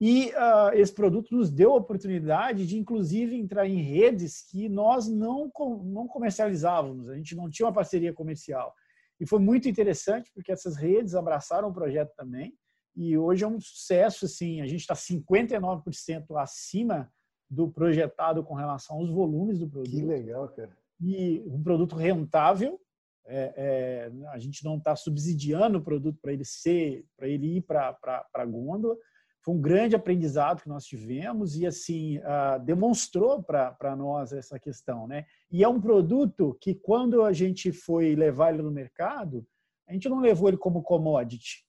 [0.00, 5.08] E uh, esse produto nos deu a oportunidade de, inclusive, entrar em redes que nós
[5.08, 5.50] não,
[5.84, 8.74] não comercializávamos, a gente não tinha uma parceria comercial.
[9.20, 12.52] E foi muito interessante, porque essas redes abraçaram o projeto também.
[12.96, 17.12] E hoje é um sucesso, assim, a gente está 59% acima
[17.50, 19.90] do projetado com relação aos volumes do produto.
[19.90, 22.80] Que legal, cara e um produto rentável.
[23.26, 27.62] É, é, a gente não está subsidiando o produto para ele ser, para ele ir
[27.62, 27.96] para
[28.34, 28.96] a gôndola.
[29.42, 35.06] Foi um grande aprendizado que nós tivemos e assim uh, demonstrou para nós essa questão,
[35.06, 35.26] né?
[35.50, 39.46] E é um produto que quando a gente foi levar ele no mercado,
[39.86, 41.63] a gente não levou ele como commodity.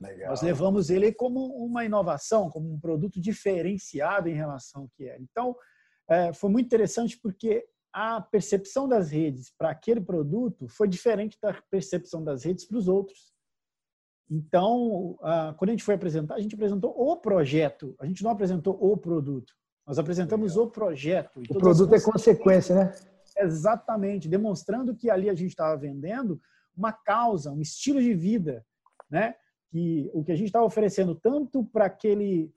[0.00, 0.30] Legal.
[0.30, 5.20] Nós levamos ele como uma inovação, como um produto diferenciado em relação ao que era.
[5.22, 5.56] Então,
[6.08, 11.56] é, foi muito interessante porque a percepção das redes para aquele produto foi diferente da
[11.70, 13.32] percepção das redes para os outros.
[14.28, 15.16] Então,
[15.58, 18.96] quando a gente foi apresentar, a gente apresentou o projeto, a gente não apresentou o
[18.96, 19.52] produto.
[19.86, 20.66] Nós apresentamos Legal.
[20.66, 21.42] o projeto.
[21.48, 22.94] O produto é consequência, né?
[23.36, 26.40] Exatamente, demonstrando que ali a gente estava vendendo
[26.76, 28.64] uma causa, um estilo de vida,
[29.10, 29.34] né?
[29.74, 32.52] Que o que a gente estava oferecendo tanto para aquele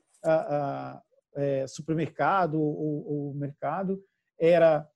[1.35, 3.99] é, supermercado ou, ou mercado
[4.39, 4.87] era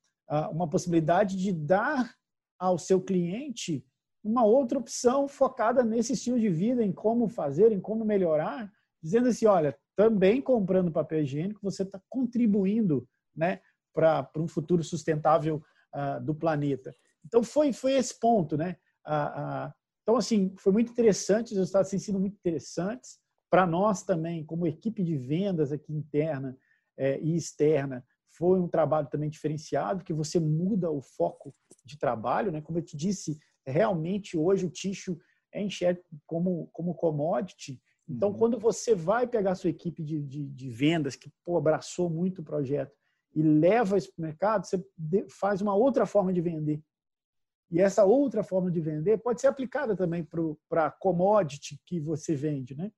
[0.51, 2.13] uma possibilidade de dar
[2.59, 3.83] ao seu cliente
[4.23, 9.29] uma outra opção focada nesse estilo de vida, em como fazer, em como melhorar, dizendo
[9.29, 13.61] assim, olha, também comprando papel higiênico, você está contribuindo né,
[13.93, 15.61] para um futuro sustentável
[15.93, 16.95] uh, do planeta.
[17.25, 18.55] Então, foi, foi esse ponto.
[18.55, 18.77] Né?
[20.03, 23.19] Então, assim, foi muito interessante, os resultados têm sido muito interessantes.
[23.49, 26.57] Para nós também, como equipe de vendas aqui interna
[26.97, 31.53] eh, e externa, foi um trabalho também diferenciado, que você muda o foco
[31.85, 32.61] de trabalho, né?
[32.61, 35.17] Como eu te disse, realmente hoje o tixo
[35.53, 37.79] é enxergado como, como commodity.
[38.07, 38.37] Então, uhum.
[38.37, 42.41] quando você vai pegar a sua equipe de, de, de vendas, que pô, abraçou muito
[42.41, 42.95] o projeto,
[43.33, 44.83] e leva isso para o mercado, você
[45.29, 46.81] faz uma outra forma de vender.
[47.71, 50.27] E essa outra forma de vender pode ser aplicada também
[50.69, 52.91] para a commodity que você vende, né?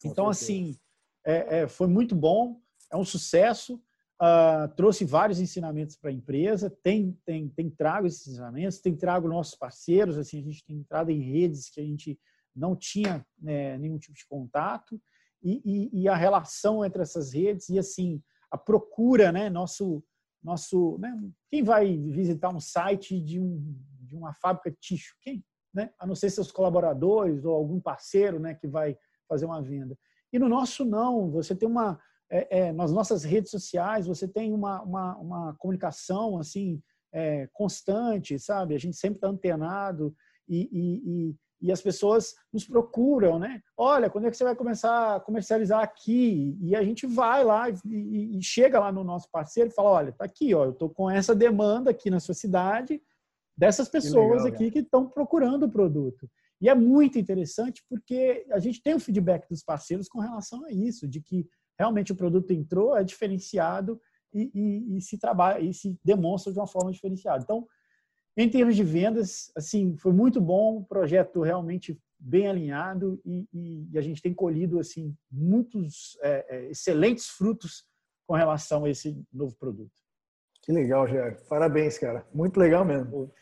[0.00, 0.52] Com então, certeza.
[0.52, 0.78] assim,
[1.26, 3.82] é, é, foi muito bom, é um sucesso.
[4.20, 9.28] Uh, trouxe vários ensinamentos para a empresa, tem, tem, tem trago esses ensinamentos, tem trago
[9.28, 12.18] nossos parceiros, assim, a gente tem entrado em redes que a gente
[12.52, 15.00] não tinha né, nenhum tipo de contato,
[15.40, 20.02] e, e, e, a relação entre essas redes, e assim, a procura, né, nosso,
[20.42, 21.16] nosso né,
[21.48, 23.72] quem vai visitar um site de, um,
[24.08, 25.14] de uma fábrica de tixo?
[25.20, 25.44] Quem?
[25.72, 25.90] Né?
[25.98, 28.96] A não ser seus colaboradores ou algum parceiro né, que vai
[29.28, 29.96] fazer uma venda.
[30.32, 31.98] E no nosso não, você tem uma,
[32.30, 36.82] é, é, nas nossas redes sociais você tem uma, uma, uma comunicação assim
[37.12, 38.74] é, constante, sabe?
[38.74, 40.14] A gente sempre está antenado
[40.46, 41.36] e, e, e,
[41.68, 43.62] e, as pessoas nos procuram, né?
[43.76, 46.58] Olha, quando é que você vai começar a comercializar aqui?
[46.60, 50.26] E a gente vai lá e, chega lá no nosso parceiro e fala, olha, tá
[50.26, 53.00] aqui, ó, eu estou com essa demanda aqui na sua cidade
[53.58, 56.30] dessas pessoas que legal, aqui que estão procurando o produto.
[56.60, 60.70] E é muito interessante porque a gente tem o feedback dos parceiros com relação a
[60.70, 61.44] isso, de que
[61.76, 64.00] realmente o produto entrou, é diferenciado
[64.32, 67.42] e, e, e, se trabalha e se demonstra de uma forma diferenciada.
[67.42, 67.66] Então,
[68.36, 74.00] em termos de vendas, assim, foi muito bom, projeto realmente bem alinhado e, e a
[74.00, 77.84] gente tem colhido assim muitos é, é, excelentes frutos
[78.26, 79.92] com relação a esse novo produto.
[80.62, 81.40] Que legal, Jair.
[81.48, 82.26] Parabéns, cara.
[82.34, 83.32] Muito legal mesmo.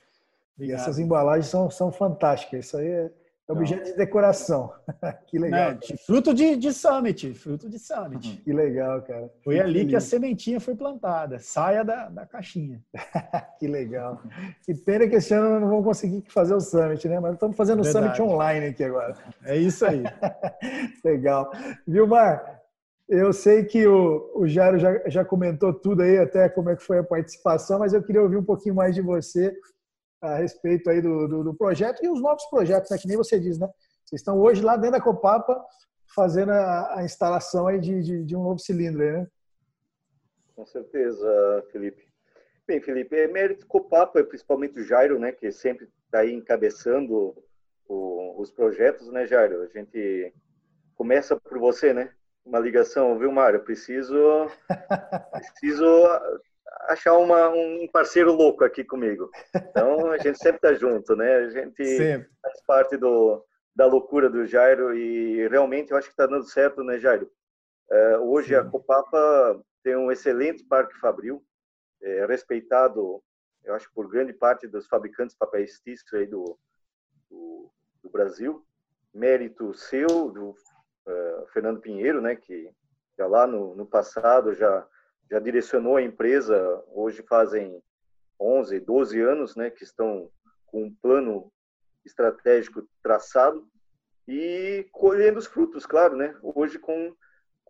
[0.57, 0.79] Obrigado.
[0.79, 2.67] E essas embalagens são, são fantásticas.
[2.67, 3.11] Isso aí é,
[3.49, 4.73] é objeto de decoração.
[5.29, 5.77] que legal.
[6.07, 8.39] Fruto de, de Summit, fruto de Summit.
[8.43, 9.31] Que legal, cara.
[9.45, 9.91] Foi ali feliz.
[9.91, 11.39] que a sementinha foi plantada.
[11.39, 12.83] Saia da, da caixinha.
[13.61, 14.21] que legal.
[14.65, 17.21] Que pena que esse ano não vamos conseguir fazer o Summit, né?
[17.21, 19.15] Mas estamos fazendo o Summit online aqui agora.
[19.45, 20.03] É isso aí.
[21.05, 21.51] legal.
[21.87, 22.63] Vilmar,
[23.07, 26.83] Eu sei que o, o Jairo já, já comentou tudo aí, até como é que
[26.83, 29.55] foi a participação, mas eu queria ouvir um pouquinho mais de você
[30.21, 32.99] a respeito aí do, do, do projeto e os novos projetos, né?
[32.99, 33.69] Que nem você diz, né?
[34.05, 35.65] Vocês estão hoje lá dentro da Copapa
[36.15, 39.27] fazendo a, a instalação aí de, de, de, um novo cilindro, aí, né?
[40.55, 42.07] Com certeza, Felipe.
[42.67, 45.33] Bem, Felipe, é mérito Copapa, principalmente o Jairo, né?
[45.33, 47.37] Que sempre está aí encabeçando
[47.89, 49.63] o, os projetos, né, Jairo?
[49.63, 50.33] A gente
[50.95, 52.13] começa por você, né?
[52.45, 53.65] Uma ligação, viu, Mário?
[53.65, 54.17] Preciso,
[55.33, 55.85] preciso
[56.89, 59.31] achar uma, um parceiro louco aqui comigo.
[59.55, 61.37] Então, a gente sempre está junto, né?
[61.37, 62.29] A gente sempre.
[62.43, 63.45] faz parte do,
[63.75, 67.31] da loucura do Jairo e realmente eu acho que está dando certo, né, Jairo?
[67.91, 68.55] É, hoje Sim.
[68.57, 71.45] a Copapa tem um excelente parque fabril,
[72.03, 73.23] é, respeitado,
[73.65, 76.59] eu acho, por grande parte dos fabricantes de papéis tísseis aí do,
[77.31, 77.71] do,
[78.03, 78.65] do, Brasil.
[79.15, 82.71] Mérito seu, do uh, Fernando Pinheiro, né, que
[83.19, 84.87] já lá no, no passado já
[85.31, 87.83] já direcionou a empresa, hoje fazem
[88.41, 90.31] 11, 12 anos, né, que estão
[90.67, 91.53] com um plano
[92.05, 93.67] estratégico traçado
[94.29, 96.37] e colhendo os frutos, claro, né?
[96.43, 97.15] Hoje com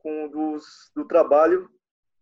[0.07, 1.69] com dos, do trabalho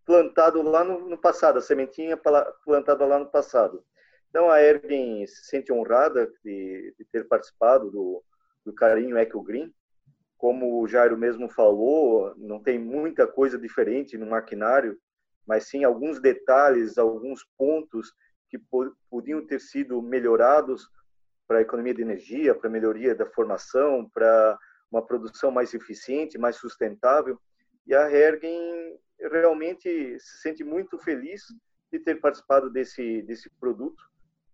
[0.07, 2.19] plantado lá no, no, passado, a sementinha
[2.65, 3.85] plantada lá no passado.
[4.31, 8.25] Então a Ergen se sente honrada de, de ter participado do,
[8.65, 9.71] do Carinho Eco Green.
[10.39, 14.99] Como o Jairo mesmo falou, não tem muita coisa diferente no maquinário
[15.47, 18.13] mas sim alguns detalhes, alguns pontos
[18.49, 18.59] que
[19.11, 20.89] podiam ter sido melhorados
[21.47, 24.59] para a economia de energia, para a melhoria da formação, para
[24.91, 27.39] uma produção mais eficiente, mais sustentável.
[27.87, 31.43] E a Hergen realmente se sente muito feliz
[31.93, 34.03] de ter participado desse desse produto.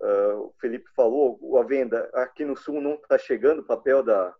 [0.00, 4.34] Uh, o Felipe falou, a venda aqui no sul não está chegando o papel da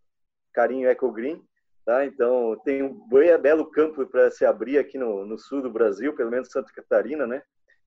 [0.54, 1.46] Carinho Eco Green,
[1.84, 2.04] Tá?
[2.04, 6.14] Então, tem um bem belo campo para se abrir aqui no, no, sul do Brasil,
[6.14, 7.42] pelo menos Santa Catarina, né?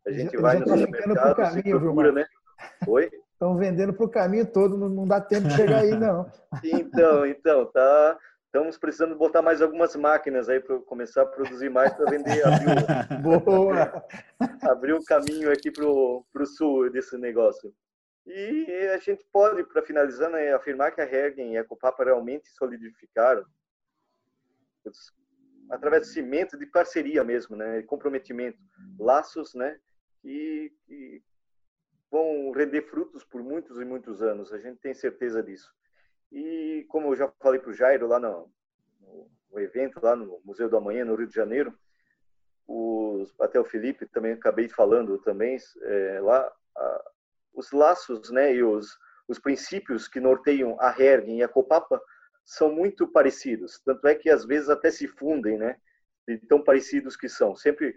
[0.05, 2.25] A gente vai no supermercado, caminho, procura, viu, né?
[2.87, 3.09] Oi?
[3.31, 6.29] Estão vendendo para o caminho todo, não, não dá tempo de chegar aí, não.
[6.63, 8.17] então, então, tá.
[8.45, 12.45] Estamos precisando botar mais algumas máquinas aí para começar a produzir mais para vender.
[12.45, 14.05] Abrir o, Boa!
[14.61, 17.73] abrir o caminho aqui para o sul desse negócio.
[18.27, 22.47] E a gente pode, para finalizar, né, afirmar que a Hergen e a Copapa realmente
[22.51, 23.43] solidificaram
[26.03, 27.81] cimento, de parceria mesmo, né?
[27.84, 28.57] Comprometimento,
[28.99, 29.79] laços, né?
[30.23, 31.21] E, e
[32.11, 34.51] vão render frutos por muitos e muitos anos.
[34.53, 35.71] A gente tem certeza disso.
[36.31, 38.51] E como eu já falei para o Jairo lá no,
[39.51, 41.77] no, evento lá no Museu do Amanhã no Rio de Janeiro,
[42.67, 47.11] os, até o Felipe também acabei falando também é, lá a,
[47.53, 48.53] os laços, né?
[48.53, 52.01] E os os princípios que norteiam a Hergen e a Copapa
[52.43, 53.79] são muito parecidos.
[53.79, 55.77] Tanto é que às vezes até se fundem, né?
[56.27, 57.55] De tão parecidos que são.
[57.55, 57.95] Sempre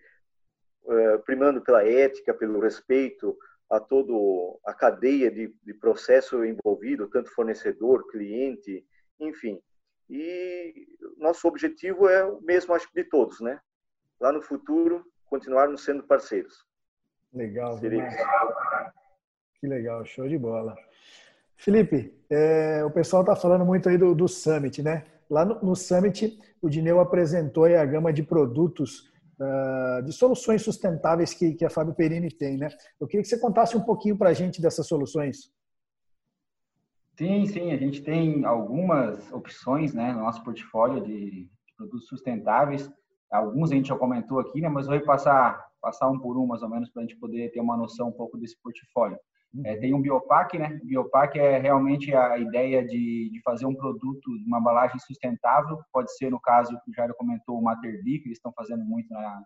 [0.84, 3.36] uh, primando pela ética, pelo respeito
[3.68, 8.86] a todo a cadeia de, de processo envolvido, tanto fornecedor, cliente,
[9.18, 9.60] enfim.
[10.08, 10.86] E
[11.16, 13.60] nosso objetivo é o mesmo, acho que de todos, né?
[14.20, 16.64] Lá no futuro, continuarmos sendo parceiros.
[17.32, 17.78] Legal,
[19.60, 20.76] Que legal, show de bola.
[21.56, 25.04] Felipe, é, o pessoal está falando muito aí do, do Summit, né?
[25.28, 31.34] Lá no, no Summit, o Dineu apresentou a gama de produtos, uh, de soluções sustentáveis
[31.34, 32.68] que, que a Fábio Perini tem, né?
[33.00, 35.50] Eu queria que você contasse um pouquinho para a gente dessas soluções.
[37.18, 42.90] Sim, sim, a gente tem algumas opções né, no nosso portfólio de, de produtos sustentáveis.
[43.32, 46.46] Alguns a gente já comentou aqui, né, mas eu vou passar, passar um por um,
[46.46, 49.18] mais ou menos, para a gente poder ter uma noção um pouco desse portfólio.
[49.64, 50.78] É, tem um biopack, né?
[50.84, 55.78] Biopack é realmente a ideia de, de fazer um produto, uma embalagem sustentável.
[55.92, 59.08] Pode ser, no caso, que o Jairo comentou, o Materbi, que eles estão fazendo muito
[59.12, 59.42] na,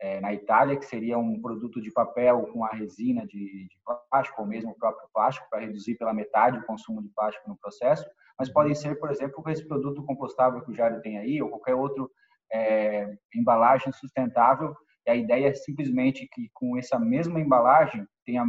[0.00, 3.78] é, na Itália, que seria um produto de papel com a resina de, de
[4.10, 7.56] plástico, ou mesmo o próprio plástico, para reduzir pela metade o consumo de plástico no
[7.56, 8.04] processo.
[8.36, 11.76] Mas podem ser, por exemplo, esse produto compostável que o Jairo tem aí, ou qualquer
[11.76, 12.10] outro
[12.52, 14.74] é, embalagem sustentável.
[15.06, 18.44] E a ideia é simplesmente que com essa mesma embalagem, tenha,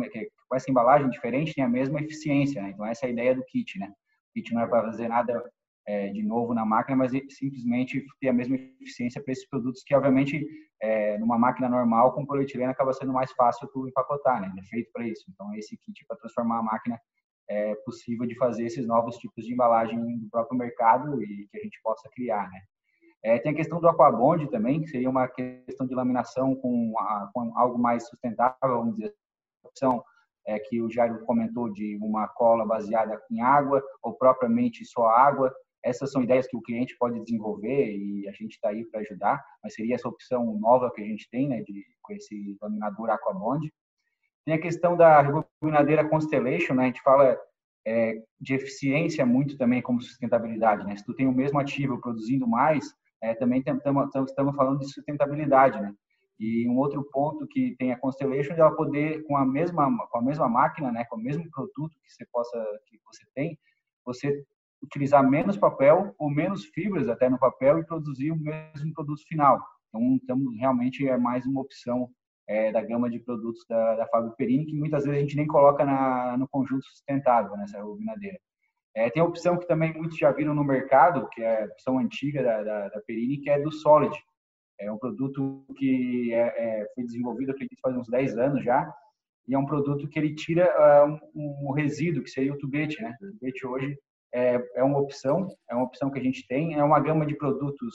[0.53, 2.61] com essa embalagem diferente tem a mesma eficiência.
[2.61, 2.69] Né?
[2.69, 3.79] Então, essa é a ideia do kit.
[3.79, 3.87] Né?
[3.87, 5.43] O kit não é para fazer nada
[5.87, 9.95] é, de novo na máquina, mas simplesmente ter a mesma eficiência para esses produtos que,
[9.95, 10.45] obviamente,
[10.79, 14.41] é, numa máquina normal, com polietileno, acaba sendo mais fácil tu empacotar.
[14.41, 14.49] Né?
[14.51, 15.23] Ele é feito para isso.
[15.27, 17.01] Então, esse kit para transformar a máquina
[17.49, 21.61] é possível de fazer esses novos tipos de embalagem do próprio mercado e que a
[21.61, 22.61] gente possa criar, né?
[23.25, 27.29] É, tem a questão do aquabond também, que seria uma questão de laminação com, a,
[27.33, 29.13] com algo mais sustentável, vamos dizer,
[29.63, 30.03] opção
[30.45, 35.53] é, que o Jairo comentou de uma cola baseada em água ou propriamente só água.
[35.83, 39.43] essas são ideias que o cliente pode desenvolver e a gente está aí para ajudar,
[39.61, 43.69] mas seria essa opção nova que a gente tem, né, de, com esse laminador Aquabond.
[44.45, 47.37] Tem a questão da rebobinadeira Constellation, né, a gente fala
[47.85, 52.47] é, de eficiência muito também como sustentabilidade, né, se tu tem o mesmo ativo produzindo
[52.47, 55.93] mais, é, também estamos falando de sustentabilidade, né,
[56.43, 60.17] e um outro ponto que tem a Constellation é ela poder com a mesma com
[60.17, 63.57] a mesma máquina, né, com o mesmo produto que você possa que você tem,
[64.05, 64.43] você
[64.83, 69.57] utilizar menos papel ou menos fibras até no papel e produzir o mesmo produto final.
[69.87, 72.09] Então, estamos realmente é mais uma opção
[72.47, 75.47] é, da gama de produtos da, da Fábio Perini, que muitas vezes a gente nem
[75.47, 78.37] coloca na, no conjunto sustentável, nessa né, rebobinadeira.
[78.95, 81.97] É, tem a opção que também muitos já viram no mercado, que é a opção
[81.97, 84.15] antiga da, da, da Perini, que é do Solid.
[84.79, 88.91] É um produto que é, é, foi desenvolvido, acredito, faz uns 10 anos já,
[89.47, 93.01] e é um produto que ele tira uh, um, um, resíduo, que seria o tubete,
[93.01, 93.15] né?
[93.21, 93.97] O tubete hoje
[94.33, 97.35] é, é uma opção, é uma opção que a gente tem, é uma gama de
[97.35, 97.93] produtos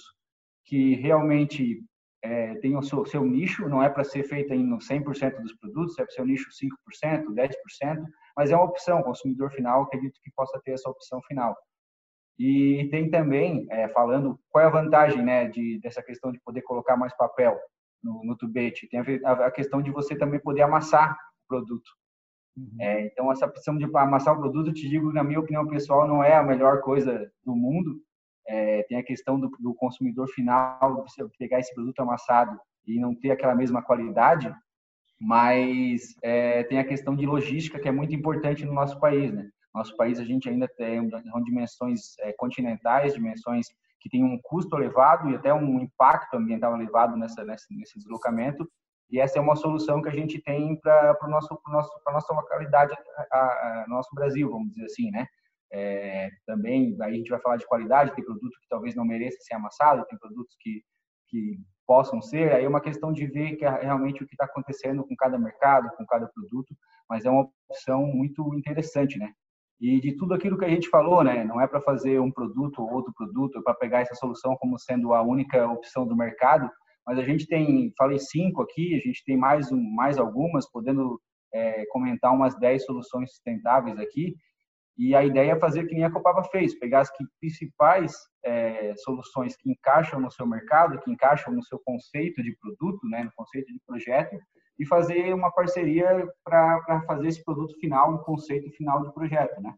[0.67, 1.83] que realmente
[2.23, 5.99] é, tem o seu, seu, nicho, não é para ser feita em 100% dos produtos,
[5.99, 8.05] é para ser o nicho 5%, 10%,
[8.37, 11.57] mas é uma opção, o consumidor final acredito que possa ter essa opção final.
[12.39, 16.63] E tem também, é, falando qual é a vantagem né, de, dessa questão de poder
[16.63, 17.59] colocar mais papel
[18.03, 21.91] no, no tubete, tem a, a, questão de você também poder amassar o produto.
[22.57, 22.77] Uhum.
[22.81, 26.23] É, então, essa opção de amassar o produto, te digo, na minha opinião pessoal, não
[26.23, 28.01] é a melhor coisa do mundo.
[28.47, 33.15] É, tem a questão do, do, consumidor final, você pegar esse produto amassado e não
[33.15, 34.53] ter aquela mesma qualidade,
[35.21, 39.51] mas é, tem a questão de logística que é muito importante no nosso país, né?
[39.75, 41.09] Nosso país a gente ainda tem
[41.45, 43.67] dimensões é, continentais, dimensões
[44.01, 48.69] que têm um custo elevado e até um impacto ambiental elevado nessa, nesse, nesse deslocamento.
[49.11, 52.33] E essa é uma solução que a gente tem para o nosso, nosso, a nossa
[52.33, 52.95] localidade,
[53.33, 55.27] a, a, nosso Brasil, vamos dizer assim, né?
[55.71, 59.39] É, também, aí a gente vai falar de qualidade, tem produto que talvez não mereça
[59.41, 60.83] ser amassado, tem produtos que,
[61.29, 64.45] que possam ser, aí é uma questão de ver que é realmente o que está
[64.45, 66.75] acontecendo com cada mercado, com cada produto,
[67.09, 69.33] mas é uma opção muito interessante, né?
[69.81, 71.45] E de tudo aquilo que a gente falou, né?
[71.45, 74.79] Não é para fazer um produto ou outro produto, é para pegar essa solução como
[74.79, 76.69] sendo a única opção do mercado,
[77.07, 81.21] mas a gente tem, falei cinco aqui, a gente tem mais, um, mais algumas, podendo
[81.53, 84.35] é, comentar umas dez soluções sustentáveis aqui.
[84.99, 87.11] E a ideia é fazer que nem a Copava fez, pegar as
[87.41, 88.13] principais
[88.45, 93.23] é, soluções que encaixam no seu mercado, que encaixam no seu conceito de produto, né,
[93.23, 94.37] no conceito de projeto,
[94.79, 99.75] e fazer uma parceria para fazer esse produto final, um conceito final de projeto, né?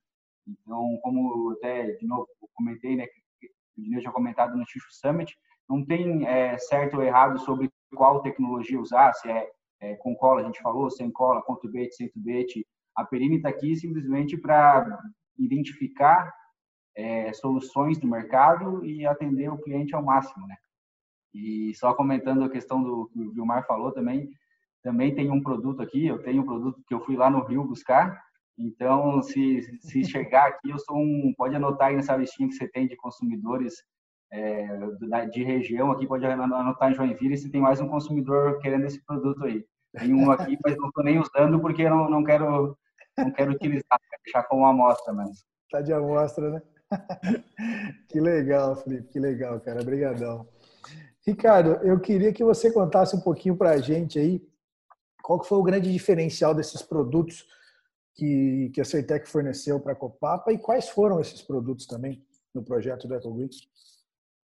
[0.46, 3.46] Então, como até, de novo, comentei, né, que
[3.78, 5.34] o Dineu tinha comentado no Xixo Summit,
[5.68, 9.48] não tem é, certo ou errado sobre qual tecnologia usar, se é,
[9.80, 12.66] é, com cola, a gente falou, sem cola, com tubete, sem tubete.
[12.96, 14.98] A Perini está aqui simplesmente para
[15.38, 16.32] identificar
[16.96, 20.56] é, soluções do mercado e atender o cliente ao máximo, né?
[21.32, 24.28] E só comentando a questão do que o Vilmar falou também,
[24.82, 27.64] também tem um produto aqui, eu tenho um produto que eu fui lá no Rio
[27.64, 28.20] buscar,
[28.58, 32.68] então se, se chegar aqui, eu sou um, pode anotar aí nessa listinha que você
[32.68, 33.74] tem de consumidores
[34.32, 34.78] é,
[35.32, 39.44] de região aqui, pode anotar em Joinville se tem mais um consumidor querendo esse produto
[39.44, 39.64] aí.
[39.98, 42.76] Tem um aqui, mas não estou nem usando porque não, não quero
[43.18, 46.62] não quero utilizar, quero deixar como amostra mas Tá de amostra, né?
[48.08, 49.80] que legal, Felipe, que legal, cara.
[49.80, 50.48] Obrigadão.
[51.24, 54.42] Ricardo, eu queria que você contasse um pouquinho para a gente aí
[55.30, 57.46] qual que foi o grande diferencial desses produtos
[58.16, 62.20] que, que a Certec forneceu para a Copapa e quais foram esses produtos também
[62.52, 63.48] no projeto do EcoGreen?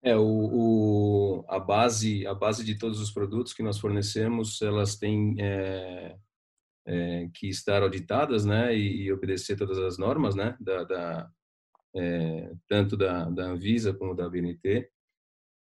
[0.01, 4.95] É, o, o, a, base, a base de todos os produtos que nós fornecemos, elas
[4.95, 6.17] têm é,
[6.87, 11.31] é, que estar auditadas né, e, e, obedecer todas as normas, né, da, da
[11.97, 14.89] é, tanto da, da Anvisa como da BNT.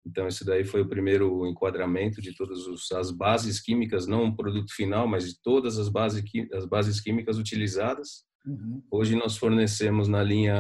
[0.07, 2.61] Então, esse daí foi o primeiro enquadramento de todas
[2.93, 6.25] as bases químicas, não um produto final, mas de todas as bases,
[6.55, 8.25] as bases químicas utilizadas.
[8.47, 8.83] Uhum.
[8.91, 10.55] Hoje nós fornecemos na linha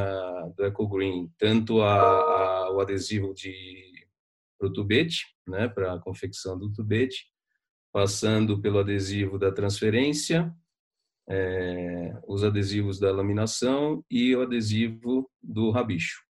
[0.56, 3.90] do EcoGreen tanto a, a, o adesivo de
[4.58, 7.24] para tubete, né, para a confecção do tubete,
[7.90, 10.54] passando pelo adesivo da transferência,
[11.28, 16.22] é, os adesivos da laminação e o adesivo do rabicho.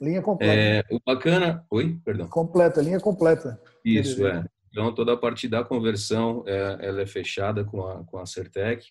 [0.00, 0.54] Linha completa.
[0.54, 2.28] É, o bacana, oi, perdão.
[2.28, 3.60] Completa, linha completa.
[3.84, 4.44] Isso é.
[4.70, 8.86] Então toda a parte da conversão, é, ela é fechada com a com a Certec.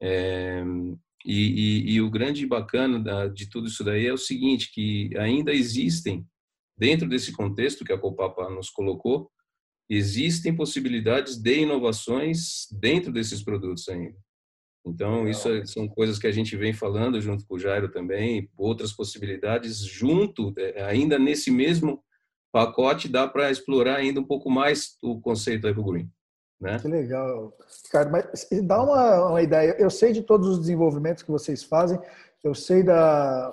[0.00, 0.62] É,
[1.24, 5.10] e, e, e, o grande bacana da, de tudo isso daí é o seguinte, que
[5.16, 6.24] ainda existem,
[6.78, 9.30] dentro desse contexto que a Copapa nos colocou,
[9.88, 14.16] existem possibilidades de inovações dentro desses produtos ainda.
[14.86, 18.48] Então, isso é, são coisas que a gente vem falando junto com o Jairo também,
[18.56, 22.02] outras possibilidades junto, é, ainda nesse mesmo
[22.52, 26.10] pacote, dá para explorar ainda um pouco mais o conceito Green.
[26.60, 26.78] Né?
[26.78, 27.52] Que legal,
[27.84, 28.10] Ricardo.
[28.10, 29.76] Mas dá uma, uma ideia.
[29.78, 31.98] Eu sei de todos os desenvolvimentos que vocês fazem,
[32.42, 33.52] eu sei da,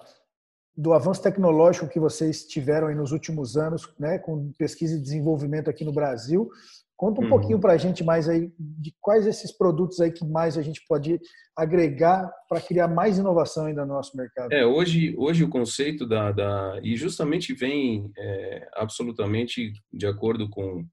[0.75, 5.69] do avanço tecnológico que vocês tiveram aí nos últimos anos, né, com pesquisa e desenvolvimento
[5.69, 6.49] aqui no Brasil.
[6.95, 7.29] Conta um uhum.
[7.29, 10.81] pouquinho para a gente mais aí de quais esses produtos aí que mais a gente
[10.87, 11.19] pode
[11.57, 14.51] agregar para criar mais inovação ainda no nosso mercado.
[14.51, 20.85] É, hoje, hoje o conceito da, da e justamente vem é, absolutamente de acordo com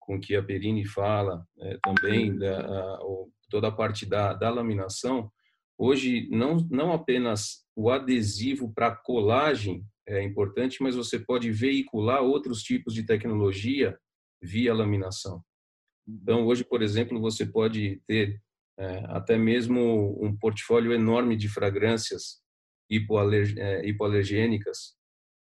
[0.00, 2.98] com que a Perini fala é, também da, a,
[3.50, 5.30] toda a parte da, da laminação.
[5.76, 12.62] Hoje não não apenas o adesivo para colagem é importante, mas você pode veicular outros
[12.62, 13.98] tipos de tecnologia
[14.42, 15.42] via laminação.
[16.06, 18.40] Então, hoje, por exemplo, você pode ter
[18.78, 22.40] é, até mesmo um portfólio enorme de fragrâncias
[22.90, 24.96] é, hipoalergênicas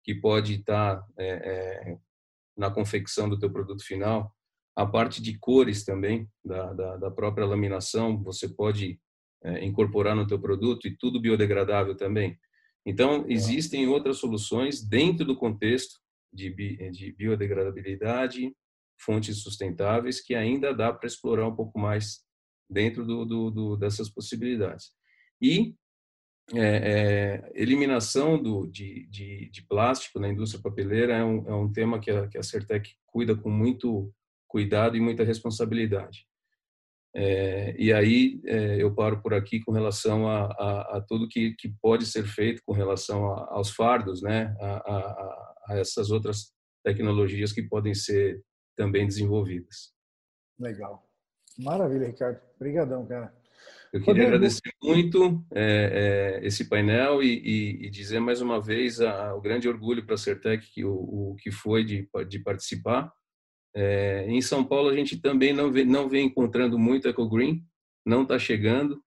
[0.04, 1.98] que pode estar é, é,
[2.56, 4.32] na confecção do teu produto final.
[4.76, 9.00] A parte de cores também da, da, da própria laminação você pode
[9.42, 12.38] é, incorporar no teu produto e tudo biodegradável também.
[12.84, 16.00] Então existem outras soluções dentro do contexto
[16.32, 16.50] de,
[16.90, 18.54] de biodegradabilidade,
[19.04, 22.20] fontes sustentáveis que ainda dá para explorar um pouco mais
[22.68, 24.90] dentro do, do, do dessas possibilidades.
[25.40, 25.74] E
[26.54, 31.72] é, é, eliminação do, de, de, de, plástico na indústria papeleira é um, é um
[31.72, 34.12] tema que a, que a Certec cuida com muito
[34.48, 36.26] cuidado e muita responsabilidade.
[37.14, 41.54] É, e aí é, eu paro por aqui com relação a, a, a tudo que,
[41.58, 47.62] que, pode ser feito com relação a, aos fardos, né, a, essas outras tecnologias que
[47.62, 48.42] podem ser
[48.82, 49.92] também desenvolvidas.
[50.58, 51.08] Legal.
[51.56, 52.40] Maravilha, Ricardo.
[52.56, 53.32] Obrigadão, cara.
[53.92, 54.28] Eu queria Rodrigo.
[54.28, 59.40] agradecer muito é, é, esse painel e, e, e, dizer mais uma vez a, o
[59.40, 63.12] grande orgulho para a Certec que o, o, que foi de, de participar.
[63.74, 67.64] É, em São Paulo a gente também não vem, não vem encontrando muito Eco Green,
[68.04, 69.00] não está chegando.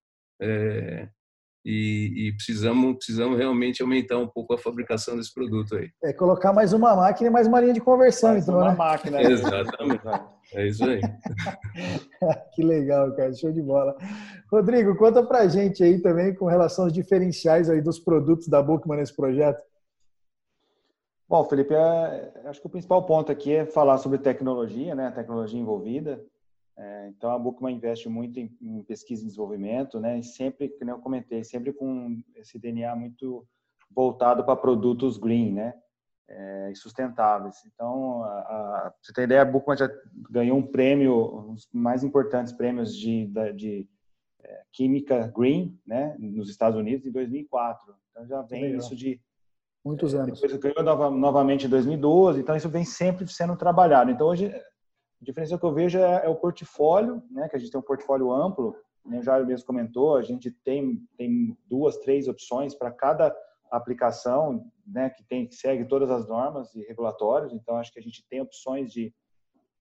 [1.65, 5.89] É, e, e, precisamos, precisamos realmente aumentar um pouco a fabricação desse produto aí.
[6.03, 8.77] É colocar mais uma máquina e mais uma linha de conversão, mais então, uma né?
[8.77, 9.21] máquina.
[9.23, 10.03] Exatamente.
[10.53, 11.01] É isso aí.
[12.53, 13.33] que legal, cara.
[13.33, 13.95] Show de bola.
[14.51, 18.99] Rodrigo, conta pra gente aí também com relação aos diferenciais aí dos produtos da Bookman
[18.99, 19.61] nesse projeto.
[21.27, 25.07] Bom, Felipe, é, acho que o principal ponto aqui é falar sobre tecnologia, né?
[25.07, 26.23] A tecnologia envolvida.
[26.77, 30.19] É, então, a Bookman investe muito em, em, pesquisa e desenvolvimento, né?
[30.19, 33.47] E sempre, como eu comentei, sempre com esse DNA muito
[33.89, 35.73] voltado para produtos green, né?
[36.27, 37.55] É, e sustentáveis.
[37.65, 39.89] Então, a, a, você tem ideia, a Bookman já
[40.29, 43.89] ganhou um prêmio, um dos mais importantes prêmios de, de, de
[44.43, 46.15] é, química green, né?
[46.19, 47.95] Nos Estados Unidos em 2004.
[48.11, 49.21] Então, já vem isso de
[49.83, 50.41] muitos é, anos.
[50.41, 52.41] Depois ganhou nova, novamente em 2012.
[52.41, 54.11] Então, isso vem sempre sendo trabalhado.
[54.11, 54.51] Então, hoje
[55.21, 57.47] a diferença que eu vejo é, é, o portfólio, né?
[57.49, 58.75] Que a gente tem um portfólio amplo.
[59.05, 63.35] Né, o Jair mesmo comentou, a gente tem, tem duas, três opções para cada
[63.69, 65.09] aplicação, né?
[65.09, 67.53] Que tem que segue todas as normas e regulatórios.
[67.53, 69.13] Então, acho que a gente tem opções de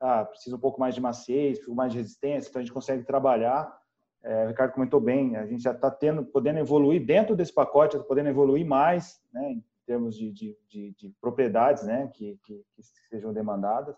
[0.01, 2.75] ah, precisa um pouco mais de maciez, um pouco mais de resistência, então a gente
[2.75, 3.75] consegue trabalhar.
[4.23, 7.97] É, o Ricardo comentou bem, a gente já está tendo, podendo evoluir dentro desse pacote,
[7.97, 12.65] tá podendo evoluir mais, né, em termos de, de, de, de propriedades, né, que, que,
[12.75, 13.95] que, sejam demandadas.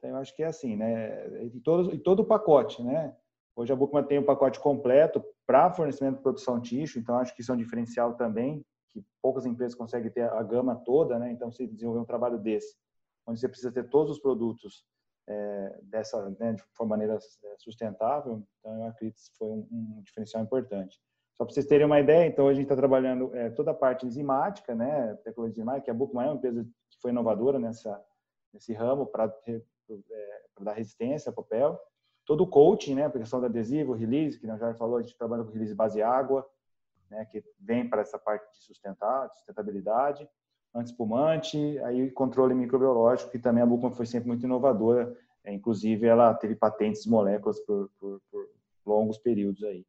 [0.00, 1.44] Então, eu acho que é assim, né?
[1.44, 3.14] E todo, e todo o pacote, né?
[3.54, 7.42] Hoje a Bookman tem um pacote completo para fornecimento de produção tixo, então acho que
[7.42, 11.30] isso é um diferencial também, que poucas empresas conseguem ter a gama toda, né?
[11.30, 12.74] Então, se desenvolver um trabalho desse,
[13.26, 14.86] onde você precisa ter todos os produtos
[15.28, 20.42] é, dessa, né, de maneira é, sustentável, então eu acredito que foi um, um diferencial
[20.42, 20.98] importante.
[21.36, 24.06] Só para vocês terem uma ideia, então a gente está trabalhando é, toda a parte
[24.06, 28.02] enzimática, né, tecnologia enzimática, que a Bookman é uma empresa que foi inovadora nessa
[28.52, 29.32] nesse ramo para
[29.90, 31.80] é, para dar resistência ao papel.
[32.24, 35.16] Todo o coaching, né, a questão do adesivo, release, que nós já falou, a gente
[35.16, 36.48] trabalha com release base água,
[37.10, 40.28] né, que vem para essa parte de sustentar, de sustentabilidade,
[40.74, 46.32] anti-espumante, aí controle microbiológico, que também a Bucman foi sempre muito inovadora, é, inclusive ela
[46.34, 48.48] teve patentes de moléculas por, por, por,
[48.86, 49.86] longos períodos aí.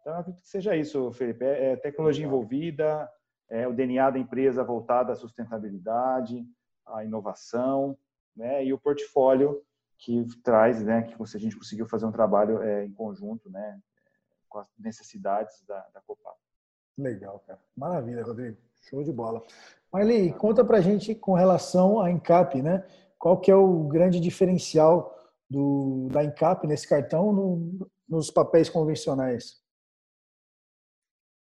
[0.00, 3.08] Então, eu acredito que seja isso, Felipe, é, é tecnologia envolvida,
[3.48, 6.44] é o DNA da empresa voltado à sustentabilidade,
[6.86, 7.96] à inovação,
[8.36, 9.62] né, e o portfólio
[9.98, 13.80] que traz, né, que a gente conseguiu fazer um trabalho é, em conjunto, né,
[14.48, 16.36] com as necessidades da, da Copap.
[16.98, 17.60] Legal, cara.
[17.76, 18.58] Maravilha, Rodrigo.
[18.82, 19.42] Show de bola.
[19.92, 22.84] Marli, conta pra gente com relação à Encap, né?
[23.18, 25.16] Qual que é o grande diferencial
[25.48, 29.61] do, da Encap nesse cartão no, nos papéis convencionais?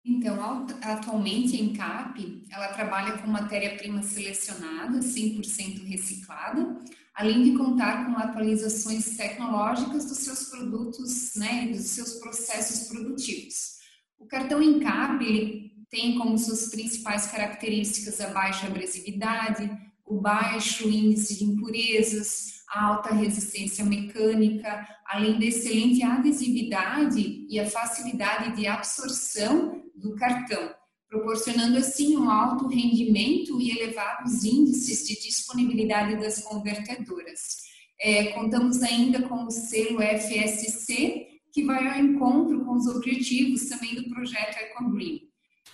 [0.05, 6.80] Então, atualmente a Encap, ela trabalha com matéria-prima selecionada, 100% reciclada,
[7.13, 13.77] além de contar com atualizações tecnológicas dos seus produtos, né, dos seus processos produtivos.
[14.17, 19.69] O cartão Encap, ele tem como suas principais características a baixa abrasividade,
[20.10, 27.69] o baixo índice de impurezas, a alta resistência mecânica, além da excelente adesividade e a
[27.69, 30.73] facilidade de absorção do cartão,
[31.07, 37.69] proporcionando assim um alto rendimento e elevados índices de disponibilidade das convertedoras.
[38.02, 43.94] É, contamos ainda com o selo FSC, que vai ao encontro com os objetivos também
[43.94, 45.22] do projeto EcoGreen.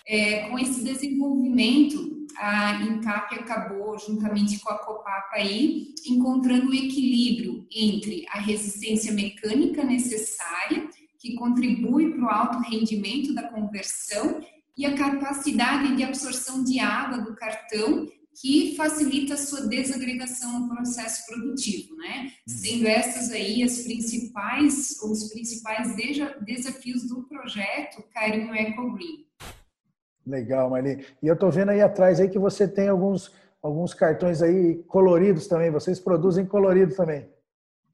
[0.08, 7.66] É, com esse desenvolvimento, a INCAP acabou, juntamente com a Copapa, aí, encontrando o equilíbrio
[7.74, 10.88] entre a resistência mecânica necessária
[11.20, 14.42] que contribui para o alto rendimento da conversão
[14.78, 18.08] e a capacidade de absorção de água do cartão
[18.42, 22.34] que facilita a sua desagregação no processo produtivo, né?
[22.46, 25.96] Sendo essas aí as principais, os principais
[26.42, 29.25] desafios do projeto Carinho Eco Green.
[30.26, 31.06] Legal, Marli.
[31.22, 33.32] E eu estou vendo aí atrás aí que você tem alguns,
[33.62, 35.70] alguns cartões aí coloridos também.
[35.70, 37.28] Vocês produzem colorido também.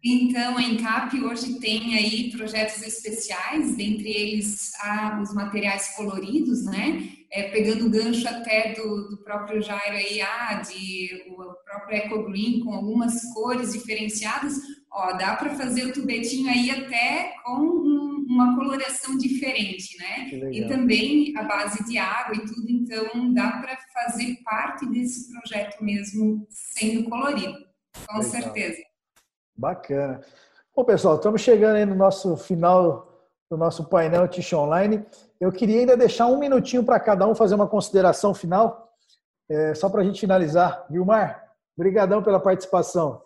[0.03, 7.07] Então, a Encap hoje tem aí projetos especiais, dentre eles ah, os materiais coloridos, né?
[7.31, 12.23] É, pegando o gancho até do, do próprio Jairo aí, ah, de o próprio Eco
[12.23, 14.55] Green com algumas cores diferenciadas,
[14.91, 20.29] ó, dá para fazer o tubetinho aí até com um, uma coloração diferente, né?
[20.51, 25.83] E também a base de água e tudo, então dá para fazer parte desse projeto
[25.83, 27.57] mesmo sendo colorido,
[28.07, 28.31] com Legal.
[28.31, 28.81] certeza.
[29.55, 30.21] Bacana.
[30.75, 33.11] Bom, pessoal, estamos chegando aí no nosso final
[33.49, 35.05] do nosso painel Tish Online.
[35.39, 38.89] Eu queria ainda deixar um minutinho para cada um fazer uma consideração final,
[39.49, 40.85] é, só para a gente finalizar.
[40.89, 43.21] Vilmar, brigadão pela participação.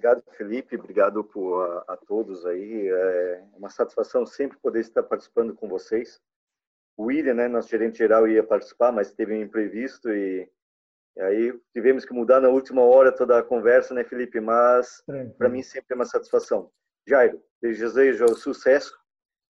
[0.00, 0.76] Obrigado, Felipe.
[0.76, 2.88] Obrigado por, a, a todos aí.
[2.88, 6.18] É uma satisfação sempre poder estar participando com vocês.
[6.96, 10.50] O William, né, nosso gerente geral, ia participar, mas teve um imprevisto e
[11.16, 14.40] e aí tivemos que mudar na última hora toda a conversa, né, Felipe?
[14.40, 15.02] Mas
[15.36, 16.70] para mim sempre é uma satisfação.
[17.06, 18.96] Jairo, desejo sucesso,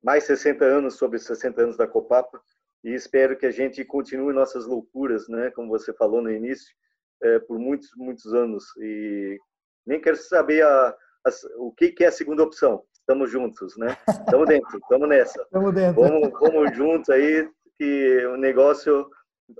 [0.03, 2.43] mais 60 anos sobre 60 anos da Copapa
[2.83, 6.75] e espero que a gente continue nossas loucuras, né, como você falou no início,
[7.23, 8.65] é, por muitos, muitos anos.
[8.79, 9.39] E
[9.87, 12.85] nem quero saber a, a, o que, que é a segunda opção.
[12.93, 13.97] Estamos juntos, né?
[14.09, 15.43] Estamos dentro, estamos nessa.
[15.43, 16.03] Estamos dentro.
[16.03, 17.49] Vamos, vamos juntos aí,
[17.79, 19.09] que o negócio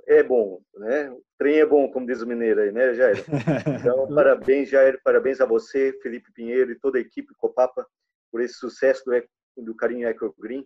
[0.07, 1.09] é bom, né?
[1.11, 3.17] O trem é bom, como diz o mineiro aí, né, Jair?
[3.81, 7.85] Então, parabéns, Jair, parabéns a você, Felipe Pinheiro e toda a equipe Copapa
[8.31, 10.65] por esse sucesso do, do Carinho Eco Green.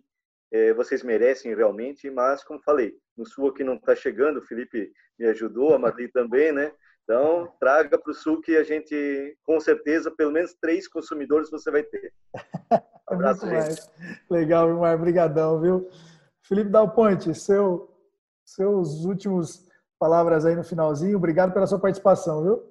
[0.52, 4.92] É, vocês merecem realmente, mas, como falei, no Sul aqui não está chegando, o Felipe
[5.18, 6.72] me ajudou, a Marli também, né?
[7.08, 11.70] Então, traga para o Sul que a gente, com certeza, pelo menos três consumidores você
[11.70, 12.12] vai ter.
[13.08, 13.80] Um abraço, gente.
[14.28, 15.88] Legal, Vilmar, obrigadão, viu?
[16.42, 17.92] Felipe Dal Ponte, seu
[18.44, 19.66] seus últimos
[19.98, 21.16] palavras aí no finalzinho.
[21.16, 22.62] Obrigado pela sua participação, viu?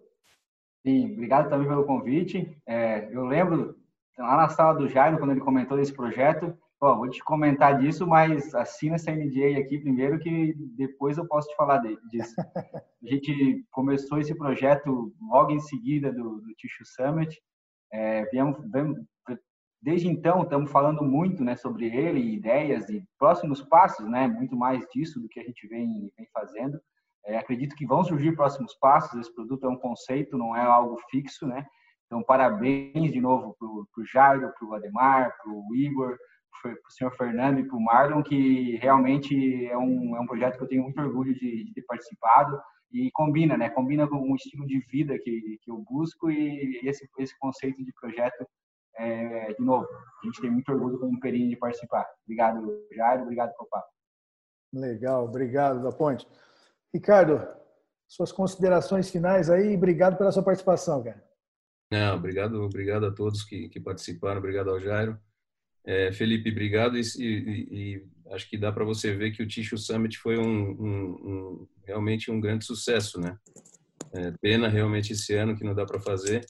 [0.86, 2.62] Sim, obrigado também pelo convite.
[2.68, 3.76] É, eu lembro
[4.18, 8.08] lá na sala do Jairo, quando ele comentou desse projeto, ó, vou te comentar disso,
[8.08, 11.80] mas assina essa NDA aqui primeiro que depois eu posso te falar
[12.10, 12.36] disso.
[13.04, 17.40] A gente começou esse projeto logo em seguida do, do Tissue Summit.
[17.92, 18.58] É, viemos,
[19.86, 24.84] Desde então, estamos falando muito né, sobre ele, ideias e próximos passos, né, muito mais
[24.92, 26.82] disso do que a gente vem, vem fazendo.
[27.24, 29.20] É, acredito que vão surgir próximos passos.
[29.20, 31.46] Esse produto é um conceito, não é algo fixo.
[31.46, 31.64] Né?
[32.08, 36.18] Então, parabéns de novo para o Jairo, para o Ademar, para o Igor,
[36.62, 40.58] para o senhor Fernando e para o Marlon, que realmente é um, é um projeto
[40.58, 42.60] que eu tenho muito orgulho de, de ter participado
[42.92, 43.70] e combina, né?
[43.70, 47.94] Combina com o estilo de vida que, que eu busco e esse, esse conceito de
[47.94, 48.46] projeto
[48.98, 52.08] é, de novo, a gente tem muito orgulho como Perini de participar.
[52.24, 53.24] Obrigado, Jairo.
[53.24, 53.84] Obrigado, Copá.
[54.74, 56.28] Legal, obrigado, da Ponte.
[56.94, 57.46] Ricardo,
[58.08, 59.76] suas considerações finais aí.
[59.76, 61.24] Obrigado pela sua participação, cara.
[61.92, 64.40] Não, obrigado, obrigado a todos que, que participaram.
[64.40, 65.20] Obrigado ao Jairo.
[65.86, 66.98] É, Felipe, obrigado.
[66.98, 70.72] E, e, e acho que dá para você ver que o Tissue Summit foi um,
[70.72, 73.38] um, um, realmente um grande sucesso, né?
[74.14, 76.46] É, pena realmente esse ano que não dá para fazer.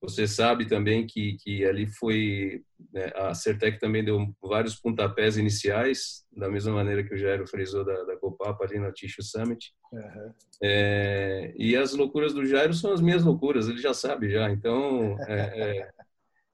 [0.00, 2.62] Você sabe também que, que ali foi.
[2.92, 7.84] Né, a Certec também deu vários pontapés iniciais, da mesma maneira que o Jairo frisou
[7.84, 9.72] da, da Copapa ali no Tissue Summit.
[9.92, 10.32] Uhum.
[10.62, 14.50] É, e as loucuras do Jairo são as minhas loucuras, ele já sabe já.
[14.50, 15.88] Então, é,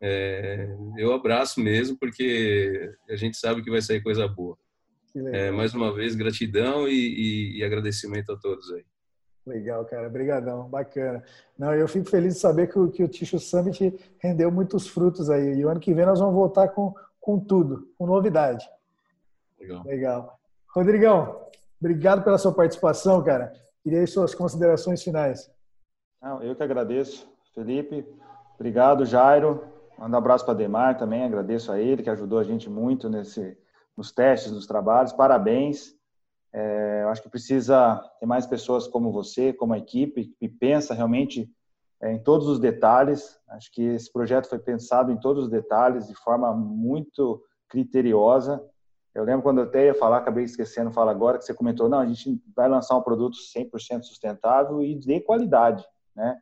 [0.01, 4.57] é, eu abraço mesmo, porque a gente sabe que vai sair coisa boa.
[5.33, 8.85] É, mais uma vez, gratidão e, e, e, agradecimento a todos aí.
[9.45, 10.07] Legal, cara.
[10.07, 10.69] Obrigadão.
[10.69, 11.23] Bacana.
[11.59, 15.29] Não, eu fico feliz de saber que o, que o Ticho Summit rendeu muitos frutos
[15.29, 15.55] aí.
[15.55, 18.65] E o ano que vem nós vamos voltar com, com tudo, com novidade.
[19.59, 19.85] Legal.
[19.85, 20.41] Legal.
[20.69, 21.47] Rodrigão,
[21.81, 23.53] obrigado pela sua participação, cara.
[23.83, 25.51] Queria suas considerações finais.
[26.23, 27.29] Não, eu que agradeço.
[27.53, 28.07] Felipe,
[28.55, 29.65] obrigado, Jairo.
[30.01, 33.55] Manda um abraço para Demar também, agradeço a ele, que ajudou a gente muito nesse,
[33.95, 35.13] nos testes, nos trabalhos.
[35.13, 35.95] Parabéns.
[36.55, 40.95] É, eu acho que precisa ter mais pessoas como você, como a equipe, que pensa
[40.95, 41.55] realmente
[42.01, 43.39] é, em todos os detalhes.
[43.51, 48.59] Acho que esse projeto foi pensado em todos os detalhes, de forma muito criteriosa.
[49.15, 51.99] Eu lembro quando eu até ia falar, acabei esquecendo, fala agora, que você comentou, não,
[51.99, 55.85] a gente vai lançar um produto 100% sustentável e de qualidade,
[56.17, 56.41] né?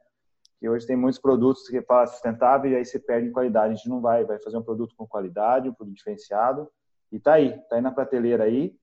[0.61, 3.73] Que hoje tem muitos produtos que falam sustentável e aí você perde em qualidade.
[3.73, 6.69] A gente não vai, vai fazer um produto com qualidade, um produto diferenciado.
[7.13, 8.75] E tá aí, tá aí na prateleira aí.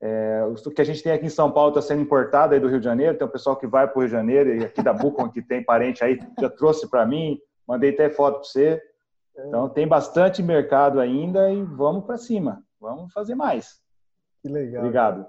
[0.00, 2.68] É, o que a gente tem aqui em São Paulo está sendo importado aí do
[2.68, 3.16] Rio de Janeiro.
[3.16, 5.40] Tem o pessoal que vai para o Rio de Janeiro e aqui da Bucon que
[5.40, 8.82] tem parente aí, já trouxe para mim, mandei até foto para você.
[9.36, 13.80] Então tem bastante mercado ainda e vamos para cima, vamos fazer mais.
[14.42, 14.82] Que legal.
[14.82, 15.26] Obrigado.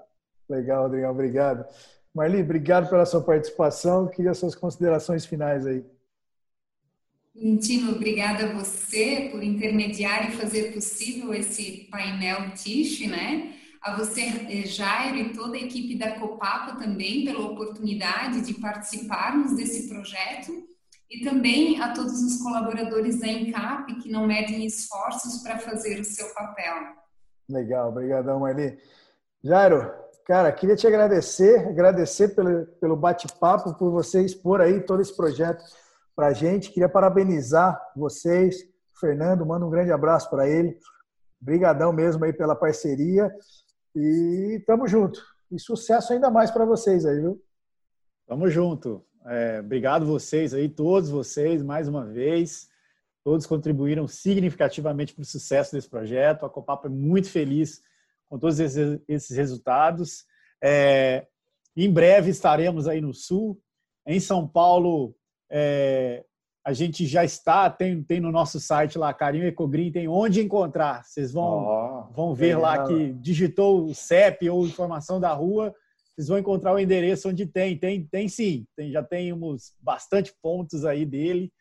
[0.48, 1.66] Legal, Rodrigo, obrigado.
[2.16, 4.08] Marli, obrigado pela sua participação.
[4.08, 5.84] Queria suas considerações finais aí.
[7.34, 13.52] Intino, obrigada a você por intermediar e fazer possível esse painel TISH, né?
[13.82, 19.54] A você, eh, Jairo, e toda a equipe da Copapa também pela oportunidade de participarmos
[19.54, 20.52] desse projeto
[21.10, 26.04] e também a todos os colaboradores da Encap que não medem esforços para fazer o
[26.04, 26.76] seu papel.
[27.46, 28.78] Legal, obrigadão, Marli.
[29.44, 35.16] Jairo, cara, queria te agradecer, agradecer pelo, pelo bate-papo, por você expor aí todo esse
[35.16, 35.64] projeto
[36.14, 36.70] para a gente.
[36.70, 38.56] Queria parabenizar vocês.
[38.98, 40.76] Fernando, manda um grande abraço para ele.
[41.40, 43.32] Obrigadão mesmo aí pela parceria.
[43.94, 45.22] E tamo junto.
[45.50, 47.40] E sucesso ainda mais para vocês aí, viu?
[48.26, 49.04] Tamo junto.
[49.26, 52.68] É, obrigado vocês aí, todos vocês, mais uma vez.
[53.22, 56.44] Todos contribuíram significativamente para o sucesso desse projeto.
[56.44, 57.82] A Copapa é muito feliz
[58.28, 60.24] com todos esses, resultados.
[60.62, 61.26] É,
[61.76, 63.60] em breve estaremos aí no Sul.
[64.06, 65.14] Em São Paulo,
[65.50, 66.24] é,
[66.64, 71.04] a gente já está, tem, tem no nosso site lá, Carinho Ecogreen, tem onde encontrar.
[71.04, 75.74] Vocês vão, oh, vão ver lá que digitou o CEP ou informação da rua,
[76.16, 77.76] vocês vão encontrar o endereço onde tem.
[77.76, 81.52] Tem, tem sim, tem, já temos bastante pontos aí dele.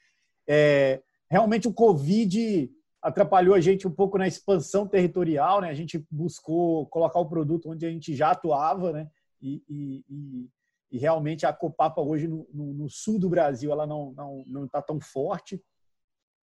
[0.47, 2.71] É, realmente o Covid
[3.05, 5.69] atrapalhou a gente um pouco na expansão territorial, né?
[5.69, 9.07] A gente buscou colocar o produto onde a gente já atuava, né?
[9.39, 10.49] E, e,
[10.91, 14.65] e realmente a Copapa hoje no, no, no, sul do Brasil ela não não não
[14.65, 15.61] está tão forte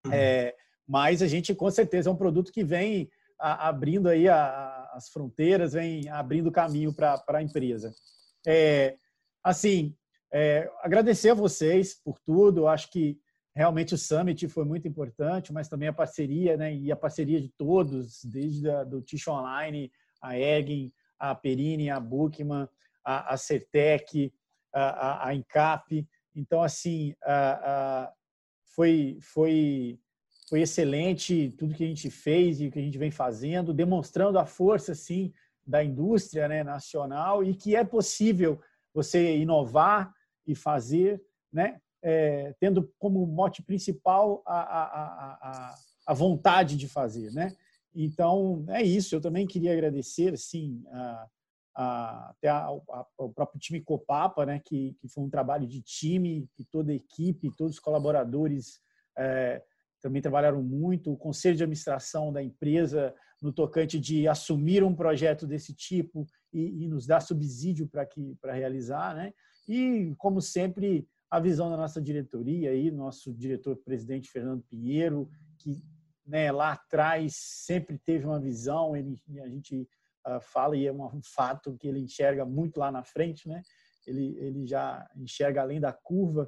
[0.05, 0.13] uhum.
[0.13, 0.55] é,
[0.87, 3.09] mas a gente com certeza é um produto que vem
[3.39, 7.93] a, abrindo aí a, as fronteiras vem abrindo caminho para a empresa
[8.45, 8.95] é,
[9.43, 9.97] assim
[10.31, 13.19] é, agradecer a vocês por tudo acho que
[13.55, 17.49] realmente o summit foi muito importante mas também a parceria né e a parceria de
[17.49, 22.67] todos desde a, do Tish Online a Egin a Perini a Bookman
[23.03, 24.33] a, a Certec,
[24.73, 26.07] a, a Encap.
[26.35, 28.13] Então, assim, a, a,
[28.75, 29.99] foi, foi,
[30.49, 34.39] foi excelente tudo que a gente fez e o que a gente vem fazendo, demonstrando
[34.39, 35.33] a força, assim,
[35.65, 38.59] da indústria né, nacional e que é possível
[38.93, 40.13] você inovar
[40.45, 41.21] e fazer,
[41.51, 44.83] né, é, tendo como mote principal a, a,
[45.33, 45.75] a,
[46.07, 47.55] a, vontade de fazer, né?
[47.95, 49.15] Então é isso.
[49.15, 51.27] Eu também queria agradecer, assim, a,
[51.75, 55.81] a, até a, a, o próprio time Copapa, né, que, que foi um trabalho de
[55.81, 58.81] time, que toda a equipe, todos os colaboradores
[59.17, 59.63] é,
[60.01, 65.47] também trabalharam muito, o conselho de administração da empresa no tocante de assumir um projeto
[65.47, 69.33] desse tipo e, e nos dar subsídio para realizar, né?
[69.67, 75.27] E como sempre a visão da nossa diretoria aí, nosso diretor-presidente Fernando Pinheiro,
[75.57, 75.81] que
[76.23, 79.89] né, lá atrás sempre teve uma visão, ele, a gente
[80.27, 83.63] uh, fala e é um fato que ele enxerga muito lá na frente, né?
[84.05, 86.47] Ele, ele já enxerga além da curva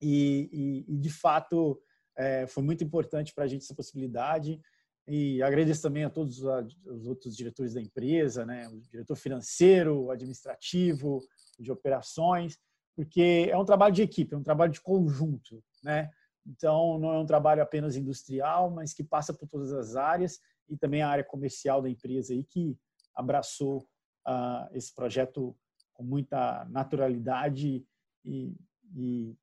[0.00, 1.82] e, e, e de fato
[2.16, 4.60] é, foi muito importante para a gente essa possibilidade
[5.04, 8.68] e agradeço também a todos os outros diretores da empresa, né?
[8.68, 11.20] O diretor financeiro, administrativo,
[11.58, 12.56] de operações,
[13.00, 16.10] porque é um trabalho de equipe, é um trabalho de conjunto, né?
[16.46, 20.76] Então, não é um trabalho apenas industrial, mas que passa por todas as áreas e
[20.76, 22.76] também a área comercial da empresa aí que
[23.16, 23.88] abraçou
[24.28, 25.56] uh, esse projeto
[25.94, 27.86] com muita naturalidade
[28.22, 28.54] e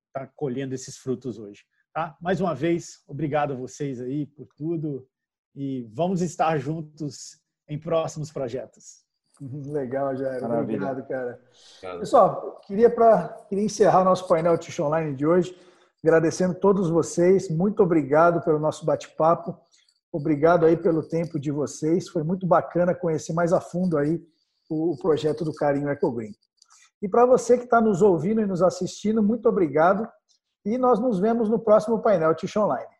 [0.05, 1.63] está colhendo esses frutos hoje.
[1.91, 2.15] Tá?
[2.21, 5.09] Mais uma vez, obrigado a vocês aí por tudo
[5.55, 9.06] e vamos estar juntos em próximos projetos.
[9.67, 10.43] Legal, Jair.
[10.43, 11.39] Obrigado, cara.
[11.99, 15.57] Pessoal, queria, pra, queria encerrar o nosso painel Tish Online de hoje,
[16.03, 17.49] agradecendo todos vocês.
[17.49, 19.57] Muito obrigado pelo nosso bate-papo.
[20.11, 22.07] Obrigado aí pelo tempo de vocês.
[22.07, 24.21] Foi muito bacana conhecer mais a fundo aí
[24.69, 26.33] o, projeto do Carinho EcoGreen.
[27.01, 30.07] E para você que está nos ouvindo e nos assistindo, muito obrigado.
[30.65, 32.96] E nós nos vemos no próximo painel Tish Online.